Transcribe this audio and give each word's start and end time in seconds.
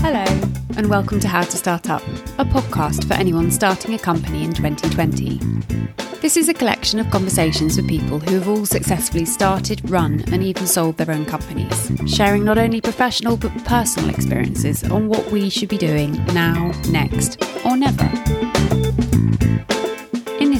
Hello, 0.00 0.24
and 0.76 0.88
welcome 0.88 1.18
to 1.18 1.26
How 1.26 1.42
to 1.42 1.56
Start 1.56 1.90
Up, 1.90 2.02
a 2.38 2.44
podcast 2.44 3.08
for 3.08 3.14
anyone 3.14 3.50
starting 3.50 3.94
a 3.94 3.98
company 3.98 4.44
in 4.44 4.52
2020. 4.52 5.40
This 6.20 6.36
is 6.36 6.48
a 6.48 6.54
collection 6.54 7.00
of 7.00 7.10
conversations 7.10 7.76
with 7.76 7.88
people 7.88 8.20
who 8.20 8.34
have 8.36 8.48
all 8.48 8.64
successfully 8.64 9.24
started, 9.24 9.90
run, 9.90 10.22
and 10.30 10.44
even 10.44 10.68
sold 10.68 10.98
their 10.98 11.10
own 11.10 11.26
companies, 11.26 11.90
sharing 12.06 12.44
not 12.44 12.58
only 12.58 12.80
professional 12.80 13.36
but 13.36 13.52
personal 13.64 14.08
experiences 14.10 14.84
on 14.84 15.08
what 15.08 15.32
we 15.32 15.50
should 15.50 15.68
be 15.68 15.78
doing 15.78 16.12
now, 16.26 16.70
next, 16.90 17.42
or 17.64 17.76
never. 17.76 18.08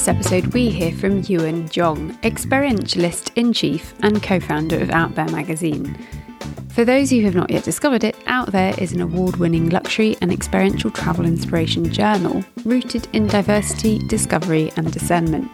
This 0.01 0.09
episode, 0.09 0.55
we 0.55 0.71
hear 0.71 0.93
from 0.93 1.21
Uwern 1.25 1.69
Jong, 1.69 2.15
experientialist 2.23 3.33
in 3.35 3.53
chief 3.53 3.93
and 4.01 4.23
co 4.23 4.41
founder 4.41 4.81
of 4.81 4.89
OutThere 4.89 5.31
magazine. 5.31 5.95
For 6.71 6.87
those 6.87 7.11
who 7.11 7.21
have 7.21 7.35
not 7.35 7.51
yet 7.51 7.65
discovered 7.65 8.03
it, 8.03 8.17
OutThere 8.25 8.79
is 8.79 8.93
an 8.93 9.03
award 9.03 9.37
winning 9.37 9.69
luxury 9.69 10.17
and 10.23 10.33
experiential 10.33 10.91
travel 10.91 11.27
inspiration 11.27 11.93
journal 11.93 12.43
rooted 12.65 13.09
in 13.13 13.27
diversity, 13.27 13.99
discovery, 14.09 14.73
and 14.79 14.91
discernment. 14.91 15.53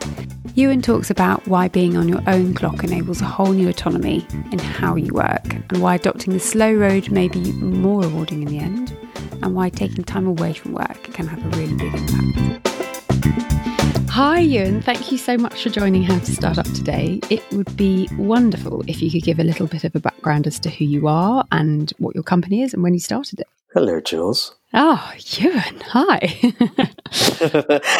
Uwern 0.54 0.80
talks 0.80 1.10
about 1.10 1.44
why 1.48 1.66
being 1.66 1.96
on 1.96 2.08
your 2.08 2.22
own 2.28 2.54
clock 2.54 2.84
enables 2.84 3.20
a 3.20 3.24
whole 3.24 3.52
new 3.52 3.68
autonomy 3.68 4.24
in 4.52 4.60
how 4.60 4.94
you 4.94 5.12
work, 5.12 5.54
and 5.54 5.82
why 5.82 5.96
adopting 5.96 6.32
the 6.32 6.38
slow 6.38 6.72
road 6.72 7.10
may 7.10 7.26
be 7.26 7.50
more 7.54 8.02
rewarding 8.02 8.42
in 8.42 8.48
the 8.48 8.60
end, 8.60 8.96
and 9.42 9.56
why 9.56 9.70
taking 9.70 10.04
time 10.04 10.28
away 10.28 10.52
from 10.52 10.72
work 10.72 11.02
can 11.14 11.26
have 11.26 11.44
a 11.44 11.56
really 11.58 11.74
big 11.74 11.92
impact. 11.92 13.75
Hi, 14.16 14.42
Uwern. 14.42 14.82
Thank 14.82 15.12
you 15.12 15.18
so 15.18 15.36
much 15.36 15.62
for 15.62 15.68
joining 15.68 16.02
How 16.02 16.18
to 16.18 16.32
Start 16.34 16.56
Up 16.56 16.64
today. 16.72 17.20
It 17.28 17.42
would 17.52 17.76
be 17.76 18.08
wonderful 18.16 18.82
if 18.88 19.02
you 19.02 19.10
could 19.10 19.24
give 19.24 19.38
a 19.38 19.44
little 19.44 19.66
bit 19.66 19.84
of 19.84 19.94
a 19.94 20.00
background 20.00 20.46
as 20.46 20.58
to 20.60 20.70
who 20.70 20.86
you 20.86 21.06
are 21.06 21.44
and 21.52 21.92
what 21.98 22.14
your 22.14 22.24
company 22.24 22.62
is 22.62 22.72
and 22.72 22.82
when 22.82 22.94
you 22.94 22.98
started 22.98 23.40
it. 23.40 23.46
Hello, 23.74 24.00
Jules. 24.00 24.56
Oh, 24.72 25.12
Uwern. 25.18 25.82
Hi. 25.82 26.18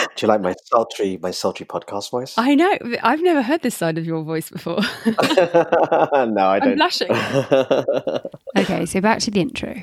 Do 0.17 0.23
you 0.23 0.29
like 0.29 0.41
my 0.41 0.55
sultry, 0.65 1.19
my 1.21 1.33
sultry 1.33 1.67
podcast 1.67 2.11
voice? 2.11 2.33
I 2.39 2.55
know. 2.55 2.79
I've 3.03 3.21
never 3.21 3.43
heard 3.43 3.61
this 3.61 3.75
side 3.75 3.99
of 3.99 4.07
your 4.07 4.23
voice 4.23 4.49
before. 4.49 4.81
no, 5.07 5.13
I 5.13 6.61
don't. 6.61 6.63
I'm 6.63 6.77
blushing. 6.77 7.11
okay, 8.57 8.87
so 8.87 9.03
back 9.03 9.19
to 9.19 9.31
the 9.31 9.43
intro. 9.43 9.83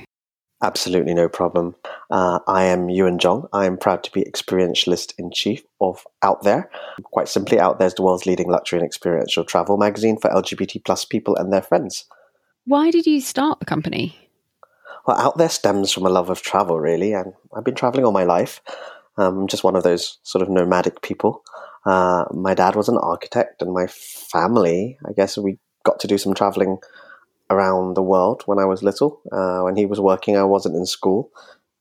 Absolutely 0.64 1.14
no 1.14 1.28
problem. 1.28 1.76
Uh, 2.10 2.40
I 2.48 2.64
am 2.64 2.88
Uwern 2.88 3.18
Jong. 3.18 3.48
I 3.52 3.66
am 3.66 3.78
proud 3.78 4.02
to 4.06 4.12
be 4.12 4.24
experientialist 4.24 5.14
in 5.18 5.30
chief 5.30 5.62
of 5.82 6.08
OutThere. 6.24 6.68
Quite 7.04 7.28
simply, 7.28 7.58
OutThere 7.58 7.88
is 7.88 7.96
the 7.96 8.02
world's 8.02 8.26
leading 8.26 8.50
luxury 8.50 8.80
and 8.80 8.86
experiential 8.86 9.44
travel 9.44 9.76
magazine 9.76 10.18
for 10.18 10.30
LGBT 10.30 10.86
plus 10.86 11.04
people 11.04 11.36
and 11.36 11.52
their 11.52 11.62
friends. 11.62 12.06
Why 12.66 12.92
did 12.92 13.06
you 13.06 13.20
start 13.20 13.60
the 13.60 13.66
company? 13.66 14.16
Well, 15.06 15.18
OutThere 15.18 15.52
stems 15.52 15.92
from 15.92 16.06
a 16.06 16.10
love 16.10 16.30
of 16.30 16.42
travel, 16.42 16.80
really, 16.80 17.12
and 17.12 17.34
I've 17.54 17.66
been 17.66 17.76
traveling 17.76 18.06
all 18.06 18.14
my 18.14 18.24
life. 18.24 18.62
Um, 19.18 19.40
I'm 19.40 19.48
just 19.48 19.66
one 19.66 19.76
of 19.76 19.84
those 19.84 20.18
sort 20.24 20.42
of 20.42 20.50
nomadic 20.50 21.02
people. 21.02 21.44
Uh, 21.86 22.24
my 22.32 22.54
dad 22.54 22.78
was 22.78 22.88
an 22.88 22.98
architect, 22.98 23.62
and 23.62 23.74
my 23.74 23.88
family, 23.88 24.98
I 25.06 25.12
guess, 25.12 25.38
we 25.38 25.60
got 25.84 26.00
to 26.00 26.08
do 26.08 26.18
some 26.18 26.34
traveling 26.34 26.78
around 27.50 27.96
the 27.96 28.02
world 28.02 28.44
when 28.46 28.60
I 28.60 28.66
was 28.66 28.84
little. 28.84 29.22
Uh, 29.32 29.62
when 29.62 29.76
he 29.76 29.86
was 29.86 30.00
working, 30.00 30.38
I 30.38 30.44
wasn't 30.44 30.76
in 30.76 30.86
school. 30.86 31.32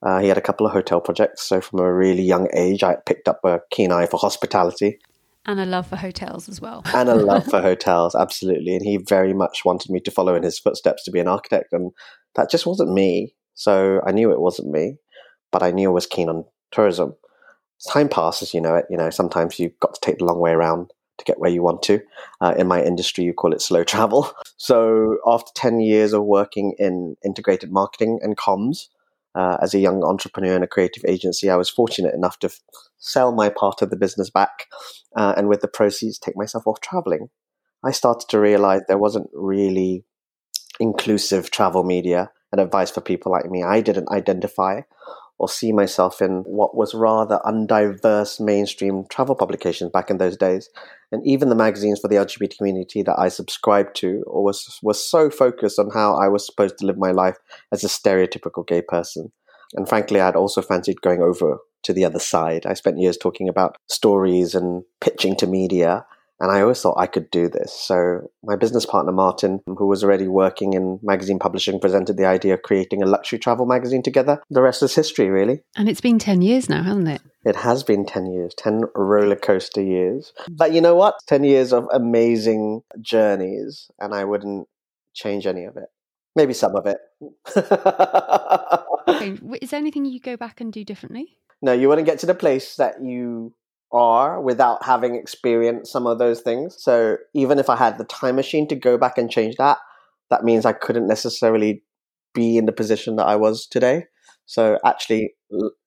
Uh, 0.02 0.18
he 0.20 0.28
had 0.28 0.38
a 0.38 0.42
couple 0.42 0.66
of 0.66 0.72
hotel 0.72 1.00
projects, 1.00 1.42
so 1.42 1.60
from 1.60 1.78
a 1.78 1.92
really 1.92 2.22
young 2.22 2.48
age, 2.52 2.82
I 2.82 2.96
picked 3.06 3.28
up 3.28 3.40
a 3.44 3.60
keen 3.70 3.92
eye 3.92 4.06
for 4.06 4.18
hospitality. 4.18 4.98
And 5.46 5.60
a 5.60 5.66
love 5.66 5.88
for 5.88 5.96
hotels 5.96 6.48
as 6.48 6.60
well. 6.60 6.82
and 6.92 7.08
a 7.08 7.14
love 7.14 7.44
for 7.46 7.60
hotels, 7.70 8.14
absolutely. 8.14 8.74
And 8.74 8.84
he 8.84 8.96
very 8.96 9.32
much 9.32 9.64
wanted 9.64 9.90
me 9.90 10.00
to 10.00 10.10
follow 10.10 10.34
in 10.34 10.42
his 10.42 10.58
footsteps 10.58 11.04
to 11.04 11.12
be 11.12 11.20
an 11.20 11.28
architect, 11.28 11.72
and 11.72 11.92
that 12.34 12.50
just 12.50 12.66
wasn't 12.66 12.92
me. 12.92 13.34
So 13.54 14.00
I 14.04 14.12
knew 14.12 14.32
it 14.32 14.40
wasn't 14.40 14.70
me, 14.70 14.96
but 15.52 15.62
I 15.62 15.70
knew 15.70 15.90
I 15.90 15.92
was 15.92 16.06
keen 16.06 16.28
on 16.28 16.44
tourism. 16.72 17.14
As 17.80 17.92
time 17.92 18.08
passes, 18.08 18.54
you 18.54 18.60
know 18.60 18.74
it. 18.74 18.86
You 18.90 18.96
know 18.96 19.10
sometimes 19.10 19.58
you've 19.60 19.78
got 19.78 19.94
to 19.94 20.00
take 20.00 20.18
the 20.18 20.24
long 20.24 20.40
way 20.40 20.50
around 20.50 20.92
to 21.24 21.30
get 21.30 21.38
where 21.38 21.50
you 21.50 21.62
want 21.62 21.82
to. 21.84 22.00
Uh, 22.40 22.54
in 22.58 22.66
my 22.66 22.82
industry, 22.82 23.24
you 23.24 23.32
call 23.32 23.52
it 23.52 23.62
slow 23.62 23.84
travel. 23.84 24.30
So 24.58 25.18
after 25.26 25.50
10 25.56 25.80
years 25.80 26.12
of 26.12 26.22
working 26.22 26.76
in 26.78 27.16
integrated 27.24 27.72
marketing 27.72 28.20
and 28.22 28.36
comms, 28.36 28.86
uh, 29.34 29.56
as 29.60 29.74
a 29.74 29.80
young 29.80 30.04
entrepreneur 30.04 30.54
in 30.54 30.62
a 30.62 30.68
creative 30.68 31.04
agency, 31.04 31.50
I 31.50 31.56
was 31.56 31.68
fortunate 31.68 32.14
enough 32.14 32.38
to 32.40 32.46
f- 32.46 32.60
sell 32.98 33.32
my 33.32 33.48
part 33.48 33.82
of 33.82 33.90
the 33.90 33.96
business 33.96 34.30
back 34.30 34.68
uh, 35.16 35.34
and 35.36 35.48
with 35.48 35.62
the 35.62 35.68
proceeds 35.68 36.16
take 36.16 36.36
myself 36.36 36.66
off 36.68 36.80
traveling. 36.80 37.28
I 37.82 37.90
started 37.90 38.28
to 38.28 38.38
realize 38.38 38.82
there 38.86 38.98
wasn't 38.98 39.30
really 39.32 40.04
inclusive 40.78 41.50
travel 41.50 41.82
media 41.82 42.30
and 42.52 42.60
advice 42.60 42.90
for 42.90 43.00
people 43.00 43.32
like 43.32 43.50
me. 43.50 43.62
I 43.62 43.80
didn't 43.80 44.10
identify 44.10 44.82
or 45.38 45.48
see 45.48 45.72
myself 45.72 46.22
in 46.22 46.42
what 46.46 46.76
was 46.76 46.94
rather 46.94 47.40
undiverse 47.44 48.40
mainstream 48.40 49.04
travel 49.10 49.34
publications 49.34 49.90
back 49.90 50.10
in 50.10 50.18
those 50.18 50.36
days. 50.36 50.68
And 51.10 51.26
even 51.26 51.48
the 51.48 51.54
magazines 51.54 52.00
for 52.00 52.08
the 52.08 52.16
LGBT 52.16 52.56
community 52.56 53.02
that 53.02 53.18
I 53.18 53.28
subscribed 53.28 53.96
to 53.96 54.22
was 54.26 54.78
was 54.82 55.04
so 55.04 55.30
focused 55.30 55.78
on 55.78 55.90
how 55.90 56.14
I 56.14 56.28
was 56.28 56.46
supposed 56.46 56.78
to 56.78 56.86
live 56.86 56.98
my 56.98 57.10
life 57.10 57.36
as 57.72 57.84
a 57.84 57.88
stereotypical 57.88 58.66
gay 58.66 58.82
person. 58.82 59.32
And 59.74 59.88
frankly, 59.88 60.20
I'd 60.20 60.36
also 60.36 60.62
fancied 60.62 61.00
going 61.00 61.22
over 61.22 61.58
to 61.82 61.92
the 61.92 62.04
other 62.04 62.18
side. 62.18 62.66
I 62.66 62.74
spent 62.74 62.98
years 62.98 63.16
talking 63.16 63.48
about 63.48 63.76
stories 63.88 64.54
and 64.54 64.84
pitching 65.00 65.36
to 65.36 65.46
media 65.46 66.06
and 66.42 66.50
I 66.50 66.60
always 66.60 66.80
thought 66.82 66.98
I 66.98 67.06
could 67.06 67.30
do 67.30 67.48
this. 67.48 67.72
So 67.72 68.28
my 68.42 68.56
business 68.56 68.84
partner, 68.84 69.12
Martin, 69.12 69.60
who 69.64 69.86
was 69.86 70.02
already 70.02 70.26
working 70.26 70.72
in 70.72 70.98
magazine 71.00 71.38
publishing, 71.38 71.78
presented 71.78 72.16
the 72.16 72.26
idea 72.26 72.54
of 72.54 72.62
creating 72.62 73.00
a 73.00 73.06
luxury 73.06 73.38
travel 73.38 73.64
magazine 73.64 74.02
together. 74.02 74.42
The 74.50 74.60
rest 74.60 74.82
is 74.82 74.92
history, 74.92 75.30
really. 75.30 75.62
And 75.76 75.88
it's 75.88 76.00
been 76.00 76.18
10 76.18 76.42
years 76.42 76.68
now, 76.68 76.82
hasn't 76.82 77.06
it? 77.06 77.22
It 77.44 77.54
has 77.54 77.84
been 77.84 78.04
10 78.04 78.26
years, 78.26 78.54
10 78.58 78.82
roller 78.96 79.36
coaster 79.36 79.80
years. 79.80 80.32
But 80.50 80.72
you 80.72 80.80
know 80.80 80.96
what? 80.96 81.14
10 81.28 81.44
years 81.44 81.72
of 81.72 81.86
amazing 81.92 82.82
journeys, 83.00 83.88
and 84.00 84.12
I 84.12 84.24
wouldn't 84.24 84.66
change 85.14 85.46
any 85.46 85.64
of 85.64 85.76
it. 85.76 85.90
Maybe 86.34 86.54
some 86.54 86.74
of 86.74 86.86
it. 86.86 86.98
Okay, 89.08 89.36
Is 89.60 89.70
there 89.70 89.80
anything 89.80 90.04
you 90.04 90.20
go 90.20 90.36
back 90.36 90.60
and 90.60 90.72
do 90.72 90.84
differently? 90.84 91.36
no, 91.60 91.72
you 91.72 91.88
wouldn't 91.88 92.06
get 92.06 92.18
to 92.20 92.26
the 92.26 92.34
place 92.34 92.76
that 92.76 93.02
you 93.02 93.52
are 93.92 94.40
without 94.40 94.84
having 94.84 95.14
experienced 95.14 95.92
some 95.92 96.06
of 96.06 96.18
those 96.18 96.40
things. 96.40 96.76
So 96.78 97.18
even 97.34 97.58
if 97.58 97.68
I 97.68 97.76
had 97.76 97.98
the 97.98 98.04
time 98.04 98.36
machine 98.36 98.66
to 98.68 98.74
go 98.74 98.96
back 98.96 99.18
and 99.18 99.30
change 99.30 99.56
that, 99.56 99.78
that 100.30 100.44
means 100.44 100.64
I 100.64 100.72
couldn't 100.72 101.06
necessarily 101.06 101.82
be 102.34 102.56
in 102.56 102.66
the 102.66 102.72
position 102.72 103.16
that 103.16 103.26
I 103.26 103.36
was 103.36 103.66
today. 103.66 104.06
So 104.46 104.78
actually, 104.84 105.34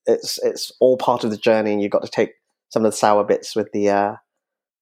it's 0.05 0.39
it's 0.43 0.71
all 0.79 0.97
part 0.97 1.23
of 1.23 1.31
the 1.31 1.37
journey, 1.37 1.73
and 1.73 1.81
you've 1.81 1.91
got 1.91 2.03
to 2.03 2.09
take 2.09 2.33
some 2.69 2.85
of 2.85 2.91
the 2.91 2.97
sour 2.97 3.23
bits 3.23 3.55
with 3.55 3.71
the, 3.73 3.89
uh, 3.89 4.15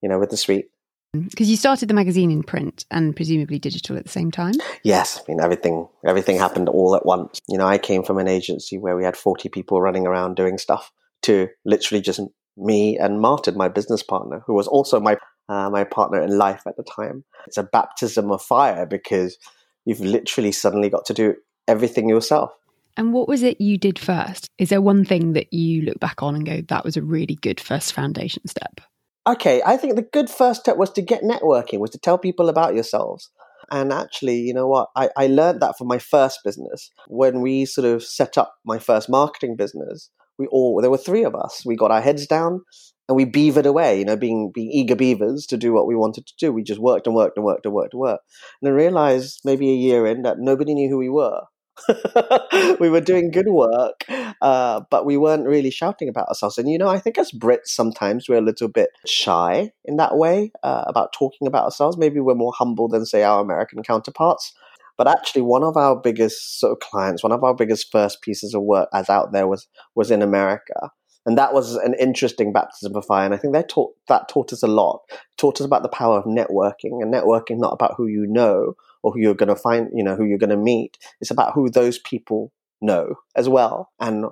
you 0.01 0.09
know, 0.09 0.19
with 0.19 0.29
the 0.29 0.37
sweet. 0.37 0.65
Because 1.13 1.49
you 1.49 1.57
started 1.57 1.87
the 1.87 1.93
magazine 1.93 2.31
in 2.31 2.41
print 2.41 2.85
and 2.89 3.15
presumably 3.15 3.59
digital 3.59 3.97
at 3.97 4.03
the 4.03 4.09
same 4.09 4.31
time. 4.31 4.55
Yes, 4.83 5.19
I 5.19 5.31
mean 5.31 5.41
everything 5.41 5.87
everything 6.05 6.37
happened 6.37 6.69
all 6.69 6.95
at 6.95 7.05
once. 7.05 7.39
You 7.47 7.57
know, 7.57 7.67
I 7.67 7.77
came 7.77 8.03
from 8.03 8.17
an 8.17 8.27
agency 8.27 8.77
where 8.77 8.95
we 8.95 9.03
had 9.03 9.15
40 9.15 9.49
people 9.49 9.79
running 9.79 10.07
around 10.07 10.35
doing 10.35 10.57
stuff 10.57 10.91
to 11.23 11.49
literally 11.65 12.01
just 12.01 12.19
me 12.57 12.97
and 12.97 13.19
Martin, 13.19 13.57
my 13.57 13.67
business 13.67 14.03
partner, 14.03 14.43
who 14.45 14.53
was 14.53 14.67
also 14.67 14.99
my 14.99 15.17
uh, 15.49 15.69
my 15.69 15.83
partner 15.83 16.21
in 16.21 16.37
life 16.37 16.63
at 16.65 16.77
the 16.77 16.83
time. 16.83 17.25
It's 17.47 17.57
a 17.57 17.63
baptism 17.63 18.31
of 18.31 18.41
fire 18.41 18.85
because 18.85 19.37
you've 19.85 19.99
literally 19.99 20.51
suddenly 20.51 20.89
got 20.89 21.05
to 21.05 21.13
do 21.13 21.35
everything 21.67 22.07
yourself. 22.07 22.51
And 22.95 23.11
what 23.11 23.27
was 23.27 23.43
it 23.43 23.59
you 23.59 23.77
did 23.77 23.97
first? 23.97 24.49
Is 24.57 24.69
there 24.69 24.81
one 24.81 25.03
thing 25.03 25.33
that 25.33 25.51
you 25.51 25.81
look 25.81 25.99
back 25.99 26.21
on 26.21 26.35
and 26.35 26.45
go, 26.45 26.61
that 26.69 26.85
was 26.85 26.95
a 26.95 27.01
really 27.01 27.35
good 27.35 27.59
first 27.59 27.93
foundation 27.93 28.47
step? 28.47 28.81
Okay, 29.25 29.61
I 29.65 29.77
think 29.77 29.95
the 29.95 30.01
good 30.01 30.29
first 30.29 30.61
step 30.61 30.77
was 30.77 30.91
to 30.91 31.01
get 31.01 31.23
networking, 31.23 31.79
was 31.79 31.91
to 31.91 31.97
tell 31.97 32.17
people 32.17 32.49
about 32.49 32.75
yourselves. 32.75 33.29
And 33.71 33.91
actually, 33.91 34.37
you 34.39 34.53
know 34.53 34.67
what? 34.67 34.89
I, 34.95 35.09
I 35.17 35.27
learned 35.27 35.61
that 35.61 35.77
from 35.77 35.87
my 35.87 35.97
first 35.97 36.39
business. 36.43 36.91
When 37.07 37.41
we 37.41 37.65
sort 37.65 37.85
of 37.85 38.03
set 38.03 38.37
up 38.37 38.55
my 38.65 38.77
first 38.77 39.09
marketing 39.09 39.55
business, 39.55 40.09
we 40.37 40.47
all, 40.47 40.81
there 40.81 40.91
were 40.91 40.97
three 40.97 41.23
of 41.23 41.35
us. 41.35 41.63
We 41.65 41.75
got 41.75 41.91
our 41.91 42.01
heads 42.01 42.27
down 42.27 42.61
and 43.07 43.15
we 43.15 43.25
beavered 43.25 43.65
away, 43.65 43.99
you 43.99 44.05
know, 44.05 44.15
being, 44.15 44.51
being 44.53 44.71
eager 44.71 44.95
beavers 44.95 45.45
to 45.47 45.57
do 45.57 45.73
what 45.73 45.87
we 45.87 45.95
wanted 45.95 46.25
to 46.27 46.33
do. 46.39 46.51
We 46.51 46.63
just 46.63 46.79
worked 46.79 47.07
and 47.07 47.15
worked 47.15 47.37
and 47.37 47.45
worked 47.45 47.65
and 47.65 47.73
worked 47.73 47.93
and 47.93 47.99
worked. 47.99 48.23
And 48.61 48.69
I 48.69 48.73
realized 48.73 49.41
maybe 49.43 49.69
a 49.69 49.75
year 49.75 50.05
in 50.05 50.21
that 50.23 50.39
nobody 50.39 50.73
knew 50.73 50.89
who 50.89 50.97
we 50.97 51.09
were. 51.09 51.41
we 52.79 52.89
were 52.89 53.01
doing 53.01 53.31
good 53.31 53.47
work, 53.47 54.05
uh, 54.41 54.81
but 54.91 55.05
we 55.05 55.17
weren't 55.17 55.47
really 55.47 55.71
shouting 55.71 56.07
about 56.07 56.27
ourselves. 56.27 56.57
And 56.57 56.69
you 56.69 56.77
know, 56.77 56.87
I 56.87 56.99
think 56.99 57.17
as 57.17 57.31
Brits, 57.31 57.67
sometimes 57.67 58.29
we're 58.29 58.37
a 58.37 58.41
little 58.41 58.67
bit 58.67 58.89
shy 59.07 59.71
in 59.83 59.97
that 59.97 60.15
way 60.15 60.51
uh, 60.61 60.83
about 60.87 61.13
talking 61.13 61.47
about 61.47 61.65
ourselves. 61.65 61.97
Maybe 61.97 62.19
we're 62.19 62.35
more 62.35 62.53
humble 62.55 62.87
than, 62.87 63.05
say, 63.05 63.23
our 63.23 63.41
American 63.41 63.81
counterparts. 63.83 64.53
But 64.97 65.07
actually, 65.07 65.41
one 65.41 65.63
of 65.63 65.75
our 65.75 65.95
biggest 65.95 66.59
sort 66.59 66.71
of 66.71 66.79
clients, 66.79 67.23
one 67.23 67.31
of 67.31 67.43
our 67.43 67.55
biggest 67.55 67.91
first 67.91 68.21
pieces 68.21 68.53
of 68.53 68.61
work 68.61 68.89
as 68.93 69.09
out 69.09 69.31
there 69.31 69.47
was 69.47 69.67
was 69.95 70.11
in 70.11 70.21
America, 70.21 70.91
and 71.25 71.37
that 71.37 71.53
was 71.53 71.75
an 71.75 71.95
interesting 71.99 72.53
baptism 72.53 72.95
of 72.95 73.05
fire. 73.05 73.25
And 73.25 73.33
I 73.33 73.37
think 73.37 73.53
that 73.53 73.69
taught 73.69 73.93
that 74.07 74.29
taught 74.29 74.53
us 74.53 74.63
a 74.63 74.67
lot. 74.67 75.01
Taught 75.37 75.61
us 75.61 75.65
about 75.65 75.83
the 75.83 75.89
power 75.89 76.17
of 76.17 76.25
networking, 76.25 77.01
and 77.01 77.13
networking 77.13 77.59
not 77.59 77.73
about 77.73 77.95
who 77.97 78.07
you 78.07 78.25
know 78.27 78.75
or 79.03 79.11
who 79.11 79.19
you're 79.19 79.35
going 79.35 79.49
to 79.49 79.55
find, 79.55 79.89
you 79.93 80.03
know, 80.03 80.15
who 80.15 80.25
you're 80.25 80.37
going 80.37 80.49
to 80.49 80.57
meet. 80.57 80.97
It's 81.21 81.29
about 81.29 81.53
who 81.53 81.69
those 81.69 81.99
people 81.99 82.51
know 82.81 83.15
as 83.35 83.47
well. 83.47 83.91
And 83.99 84.25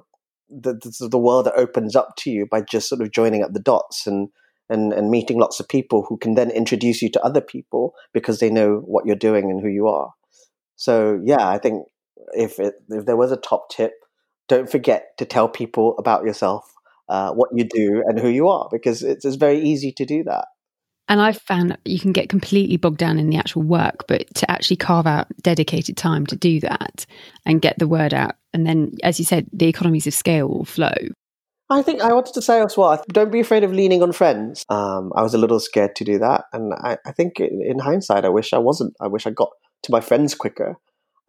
the, 0.50 0.74
the, 0.74 1.10
the 1.10 1.20
world 1.20 1.46
that 1.46 1.56
opens 1.56 1.96
up 1.96 2.16
to 2.20 2.32
you 2.32 2.48
by 2.50 2.62
just 2.62 2.90
sort 2.90 3.02
of 3.02 3.12
joining 3.12 3.44
up 3.44 3.54
the 3.54 3.60
dots 3.60 4.08
and, 4.08 4.30
and, 4.70 4.94
and 4.94 5.12
meeting 5.12 5.38
lots 5.38 5.60
of 5.60 5.68
people 5.68 6.06
who 6.08 6.18
can 6.18 6.36
then 6.36 6.50
introduce 6.50 7.02
you 7.02 7.10
to 7.12 7.24
other 7.24 7.42
people 7.42 7.94
because 8.14 8.40
they 8.40 8.50
know 8.50 8.82
what 8.86 9.06
you're 9.06 9.16
doing 9.16 9.52
and 9.52 9.62
who 9.62 9.68
you 9.68 9.88
are. 9.88 10.12
So 10.82 11.22
yeah, 11.24 11.48
I 11.48 11.60
think 11.60 11.86
if 12.34 12.60
it, 12.60 12.74
if 12.90 13.06
there 13.06 13.16
was 13.16 13.32
a 13.32 13.38
top 13.38 13.70
tip, 13.70 13.94
don't 14.48 14.68
forget 14.68 15.10
to 15.20 15.26
tell 15.26 15.48
people 15.48 15.96
about 16.00 16.24
yourself, 16.24 16.74
uh, 17.08 17.34
what 17.34 17.50
you 17.54 17.66
do, 17.66 18.04
and 18.08 18.20
who 18.20 18.30
you 18.30 18.48
are, 18.48 18.68
because 18.72 19.04
it's, 19.04 19.24
it's 19.24 19.36
very 19.36 19.60
easy 19.60 19.92
to 19.92 20.06
do 20.06 20.24
that. 20.24 20.46
And 21.08 21.22
I've 21.22 21.38
found 21.38 21.78
you 21.86 22.00
can 22.00 22.14
get 22.14 22.30
completely 22.30 22.78
bogged 22.78 22.98
down 22.98 23.20
in 23.20 23.30
the 23.30 23.38
actual 23.38 23.62
work, 23.62 24.06
but 24.08 24.34
to 24.34 24.50
actually 24.50 24.78
carve 24.78 25.06
out 25.06 25.28
dedicated 25.44 25.98
time 25.98 26.26
to 26.26 26.36
do 26.36 26.60
that 26.62 27.06
and 27.46 27.62
get 27.62 27.78
the 27.78 27.88
word 27.88 28.12
out. 28.12 28.38
And 28.52 28.66
then, 28.66 28.94
as 29.04 29.20
you 29.20 29.26
said, 29.26 29.46
the 29.54 29.68
economies 29.68 30.08
of 30.08 30.16
scale 30.16 30.48
will 30.48 30.66
flow. 30.66 30.96
I 31.70 31.84
think 31.84 32.02
I 32.02 32.12
wanted 32.12 32.34
to 32.34 32.42
say 32.42 32.60
as 32.60 32.76
well, 32.76 33.00
don't 33.10 33.32
be 33.32 33.40
afraid 33.40 33.64
of 33.64 33.72
leaning 33.72 34.02
on 34.02 34.14
friends. 34.14 34.66
Um, 34.68 35.14
I 35.16 35.22
was 35.22 35.36
a 35.36 35.38
little 35.38 35.60
scared 35.60 35.96
to 35.98 36.04
do 36.04 36.18
that. 36.18 36.46
And 36.54 36.74
I, 36.74 36.98
I 37.06 37.12
think 37.12 37.40
in, 37.40 37.62
in, 37.62 37.78
hindsight, 37.78 38.26
I 38.26 38.30
wish 38.30 38.52
I 38.52 38.58
wasn't. 38.58 38.96
I 39.00 39.08
wish 39.08 39.28
I 39.28 39.30
got 39.30 39.50
to 39.84 39.92
my 39.92 40.02
friends 40.02 40.36
quicker 40.36 40.78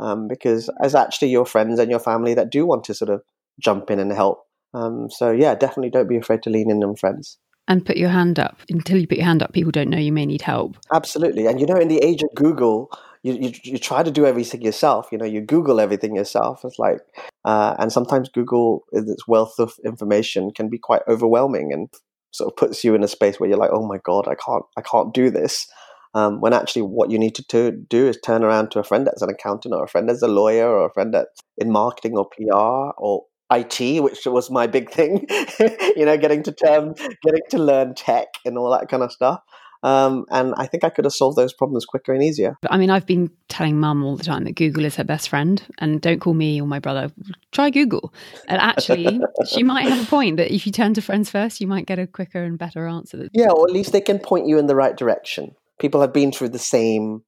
um, 0.01 0.29
because 0.29 0.71
as 0.81 0.95
actually 0.95 1.29
your 1.29 1.47
friends 1.47 1.79
and 1.79 1.91
your 1.91 2.01
family 2.01 2.35
that 2.35 2.51
do 2.51 2.67
want 2.67 2.85
to 2.85 2.95
sort 2.95 3.11
of 3.11 3.23
jump 3.61 3.91
in 3.91 3.99
and 3.99 4.13
help. 4.13 4.45
Um, 4.75 5.11
so, 5.11 5.31
yeah, 5.31 5.55
definitely 5.55 5.91
don't 5.91 6.09
be 6.09 6.17
afraid 6.17 6.43
to 6.45 6.51
lean 6.51 6.71
in 6.71 6.83
on 6.83 6.97
friends 6.97 7.39
and 7.69 7.87
put 7.87 7.97
your 7.97 8.09
hand 8.09 8.39
up. 8.39 8.61
Until 8.69 8.99
you 8.99 9.07
put 9.07 9.19
your 9.19 9.27
hand 9.27 9.43
up, 9.43 9.53
people 9.53 9.73
don't 9.73 9.89
know 9.89 9.99
you 9.99 10.13
may 10.13 10.27
need 10.27 10.43
help. 10.43 10.77
Absolutely. 10.93 11.47
And 11.47 11.61
you 11.61 11.67
know, 11.67 11.77
in 11.77 11.89
the 11.89 11.99
age 11.99 12.23
of 12.23 12.31
Google, 12.35 12.91
you, 13.23 13.35
you, 13.35 13.53
you 13.63 13.79
try 13.79 14.03
to 14.03 14.11
do 14.11 14.27
everything 14.27 14.63
yourself. 14.63 15.09
You 15.13 15.19
know, 15.19 15.25
you 15.25 15.41
Google 15.41 15.81
everything 15.81 16.17
yourself. 16.17 16.65
It's 16.65 16.79
like, 16.79 16.99
uh, 17.45 17.77
and 17.79 17.93
sometimes 17.93 18.29
Google, 18.29 18.85
its 18.93 19.29
wealth 19.29 19.55
of 19.59 19.75
information, 19.85 20.51
can 20.51 20.69
be 20.69 20.79
quite 20.79 21.03
overwhelming 21.09 21.73
and 21.73 21.89
sort 22.33 22.53
of 22.53 22.57
puts 22.57 22.83
you 22.83 22.95
in 22.95 23.05
a 23.05 23.09
space 23.09 23.39
where 23.39 23.49
you're 23.49 23.59
like, 23.59 23.71
oh 23.73 23.87
my 23.87 23.99
god, 23.99 24.27
I 24.27 24.35
can't, 24.35 24.65
I 24.77 24.81
can't 24.81 25.15
do 25.15 25.31
this. 25.31 25.67
Um, 26.15 26.41
when 26.41 26.53
actually, 26.53 26.83
what 26.83 27.11
you 27.11 27.19
need 27.19 27.35
to 27.37 27.71
do 27.73 28.07
is 28.07 28.19
turn 28.23 28.45
around 28.45 28.71
to 28.73 28.79
a 28.79 28.85
friend 28.85 29.07
that's 29.07 29.23
an 29.23 29.31
accountant, 29.31 29.75
or 29.75 29.85
a 29.85 29.89
friend 29.89 30.09
that's 30.09 30.23
a 30.23 30.29
lawyer, 30.29 30.69
or 30.69 30.87
a 30.87 30.93
friend 30.93 31.15
that's 31.15 31.41
in 31.57 31.71
marketing 31.71 32.17
or 32.17 32.29
PR, 32.29 32.93
or 32.99 33.25
IT, 33.53 34.03
which 34.03 34.25
was 34.27 34.51
my 34.51 34.67
big 34.67 34.91
thing, 34.91 35.27
you 35.97 36.05
know, 36.05 36.17
getting 36.17 36.43
to 36.43 36.53
term, 36.53 36.95
getting 37.23 37.43
to 37.51 37.59
learn 37.59 37.95
tech 37.95 38.29
and 38.45 38.57
all 38.57 38.71
that 38.71 38.89
kind 38.89 39.03
of 39.03 39.13
stuff. 39.13 39.41
Um, 39.85 40.27
and 40.31 40.55
I 40.57 40.67
think 40.67 40.85
I 40.85 40.91
could 40.91 41.05
have 41.05 41.13
solved 41.13 41.37
those 41.37 41.53
problems 41.53 41.85
quicker 41.85 42.13
and 42.13 42.23
easier. 42.23 42.57
I 42.71 42.79
mean, 42.79 42.89
I've 42.89 43.07
been 43.07 43.31
telling 43.49 43.81
mum 43.81 44.05
all 44.05 44.17
the 44.17 44.23
time 44.23 44.45
that 44.45 44.55
Google 44.55 44.85
is 44.85 44.95
her 44.97 45.05
best 45.05 45.29
friend, 45.29 45.61
and 45.79 46.01
don't 46.01 46.21
call 46.21 46.35
me 46.35 46.61
or 46.61 46.69
my 46.69 46.79
brother. 46.79 47.11
Try 47.51 47.71
Google. 47.71 48.15
And 48.47 48.61
actually, 48.61 49.21
she 49.47 49.65
might 49.65 49.89
have 49.89 50.07
a 50.07 50.09
point 50.09 50.37
that 50.37 50.55
if 50.55 50.67
you 50.67 50.73
turn 50.73 50.95
to 50.95 51.03
friends 51.03 51.31
first, 51.31 51.61
you 51.61 51.67
might 51.67 51.87
get 51.87 51.99
a 51.99 52.07
quicker 52.07 52.45
and 52.45 52.57
better 52.59 52.87
answer. 52.87 53.29
Yeah, 53.33 53.51
or 53.51 53.67
at 53.67 53.73
least 53.73 53.93
they 53.93 54.01
can 54.01 54.21
point 54.21 54.47
you 54.47 54.57
in 54.57 54.67
the 54.67 54.77
right 54.77 54.97
direction. 54.97 55.57
People 55.83 56.01
have 56.01 56.13
been 56.13 56.31
through 56.31 56.51
the 56.51 56.61
same 56.61 57.25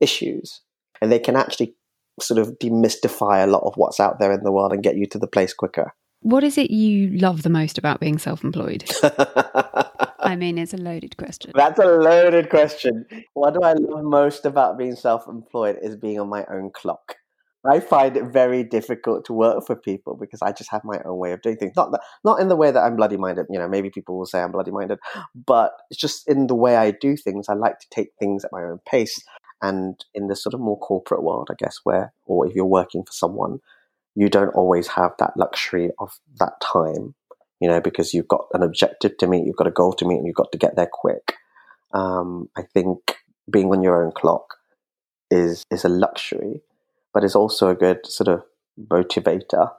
issues, 0.00 0.62
and 1.02 1.10
they 1.10 1.18
can 1.18 1.34
actually 1.34 1.74
sort 2.20 2.38
of 2.38 2.58
demystify 2.60 3.42
a 3.42 3.48
lot 3.48 3.64
of 3.64 3.74
what's 3.74 3.98
out 3.98 4.20
there 4.20 4.32
in 4.32 4.44
the 4.44 4.52
world 4.52 4.72
and 4.72 4.84
get 4.84 4.96
you 4.96 5.06
to 5.06 5.18
the 5.18 5.26
place 5.26 5.52
quicker. 5.52 5.92
What 6.20 6.44
is 6.44 6.56
it 6.56 6.70
you 6.70 7.18
love 7.18 7.42
the 7.42 7.50
most 7.50 7.76
about 7.76 7.98
being 7.98 8.18
self 8.18 8.44
employed? 8.44 8.88
I 9.02 10.36
mean, 10.36 10.58
it's 10.58 10.74
a 10.74 10.76
loaded 10.76 11.16
question. 11.16 11.50
That's 11.56 11.80
a 11.80 11.86
loaded 11.86 12.50
question. 12.50 13.04
What 13.34 13.54
do 13.54 13.62
I 13.62 13.72
love 13.72 14.04
most 14.04 14.46
about 14.46 14.78
being 14.78 14.94
self 14.94 15.26
employed 15.26 15.78
is 15.82 15.96
being 15.96 16.20
on 16.20 16.28
my 16.28 16.44
own 16.48 16.70
clock. 16.70 17.16
I 17.64 17.80
find 17.80 18.16
it 18.16 18.24
very 18.24 18.62
difficult 18.62 19.24
to 19.26 19.32
work 19.32 19.66
for 19.66 19.74
people 19.74 20.16
because 20.16 20.42
I 20.42 20.52
just 20.52 20.70
have 20.70 20.84
my 20.84 21.00
own 21.04 21.18
way 21.18 21.32
of 21.32 21.42
doing 21.42 21.56
things. 21.56 21.72
Not 21.76 21.90
that, 21.92 22.00
not 22.24 22.40
in 22.40 22.48
the 22.48 22.56
way 22.56 22.70
that 22.70 22.80
I'm 22.80 22.96
bloody 22.96 23.16
minded. 23.16 23.46
You 23.50 23.58
know, 23.58 23.68
maybe 23.68 23.90
people 23.90 24.16
will 24.16 24.26
say 24.26 24.40
I'm 24.40 24.52
bloody 24.52 24.70
minded, 24.70 24.98
but 25.34 25.72
it's 25.90 26.00
just 26.00 26.28
in 26.28 26.46
the 26.46 26.54
way 26.54 26.76
I 26.76 26.92
do 26.92 27.16
things. 27.16 27.48
I 27.48 27.54
like 27.54 27.78
to 27.80 27.86
take 27.90 28.10
things 28.18 28.44
at 28.44 28.52
my 28.52 28.62
own 28.62 28.78
pace. 28.86 29.20
And 29.60 30.04
in 30.14 30.28
the 30.28 30.36
sort 30.36 30.54
of 30.54 30.60
more 30.60 30.78
corporate 30.78 31.22
world, 31.22 31.48
I 31.50 31.54
guess, 31.58 31.80
where, 31.82 32.12
or 32.26 32.46
if 32.46 32.54
you're 32.54 32.64
working 32.64 33.02
for 33.02 33.12
someone, 33.12 33.58
you 34.14 34.28
don't 34.28 34.54
always 34.54 34.88
have 34.88 35.12
that 35.18 35.36
luxury 35.36 35.90
of 35.98 36.18
that 36.38 36.60
time, 36.60 37.14
you 37.60 37.68
know, 37.68 37.80
because 37.80 38.14
you've 38.14 38.28
got 38.28 38.46
an 38.52 38.62
objective 38.62 39.16
to 39.18 39.26
meet, 39.26 39.46
you've 39.46 39.56
got 39.56 39.66
a 39.66 39.72
goal 39.72 39.92
to 39.94 40.06
meet, 40.06 40.18
and 40.18 40.26
you've 40.26 40.36
got 40.36 40.52
to 40.52 40.58
get 40.58 40.76
there 40.76 40.88
quick. 40.90 41.34
Um, 41.92 42.50
I 42.56 42.62
think 42.62 43.16
being 43.50 43.70
on 43.70 43.82
your 43.82 44.04
own 44.04 44.12
clock 44.12 44.56
is 45.30 45.64
is 45.70 45.84
a 45.84 45.88
luxury, 45.88 46.62
but 47.18 47.24
it's 47.24 47.34
also 47.34 47.68
a 47.68 47.74
good 47.74 48.06
sort 48.06 48.28
of 48.28 48.44
motivator 48.80 49.72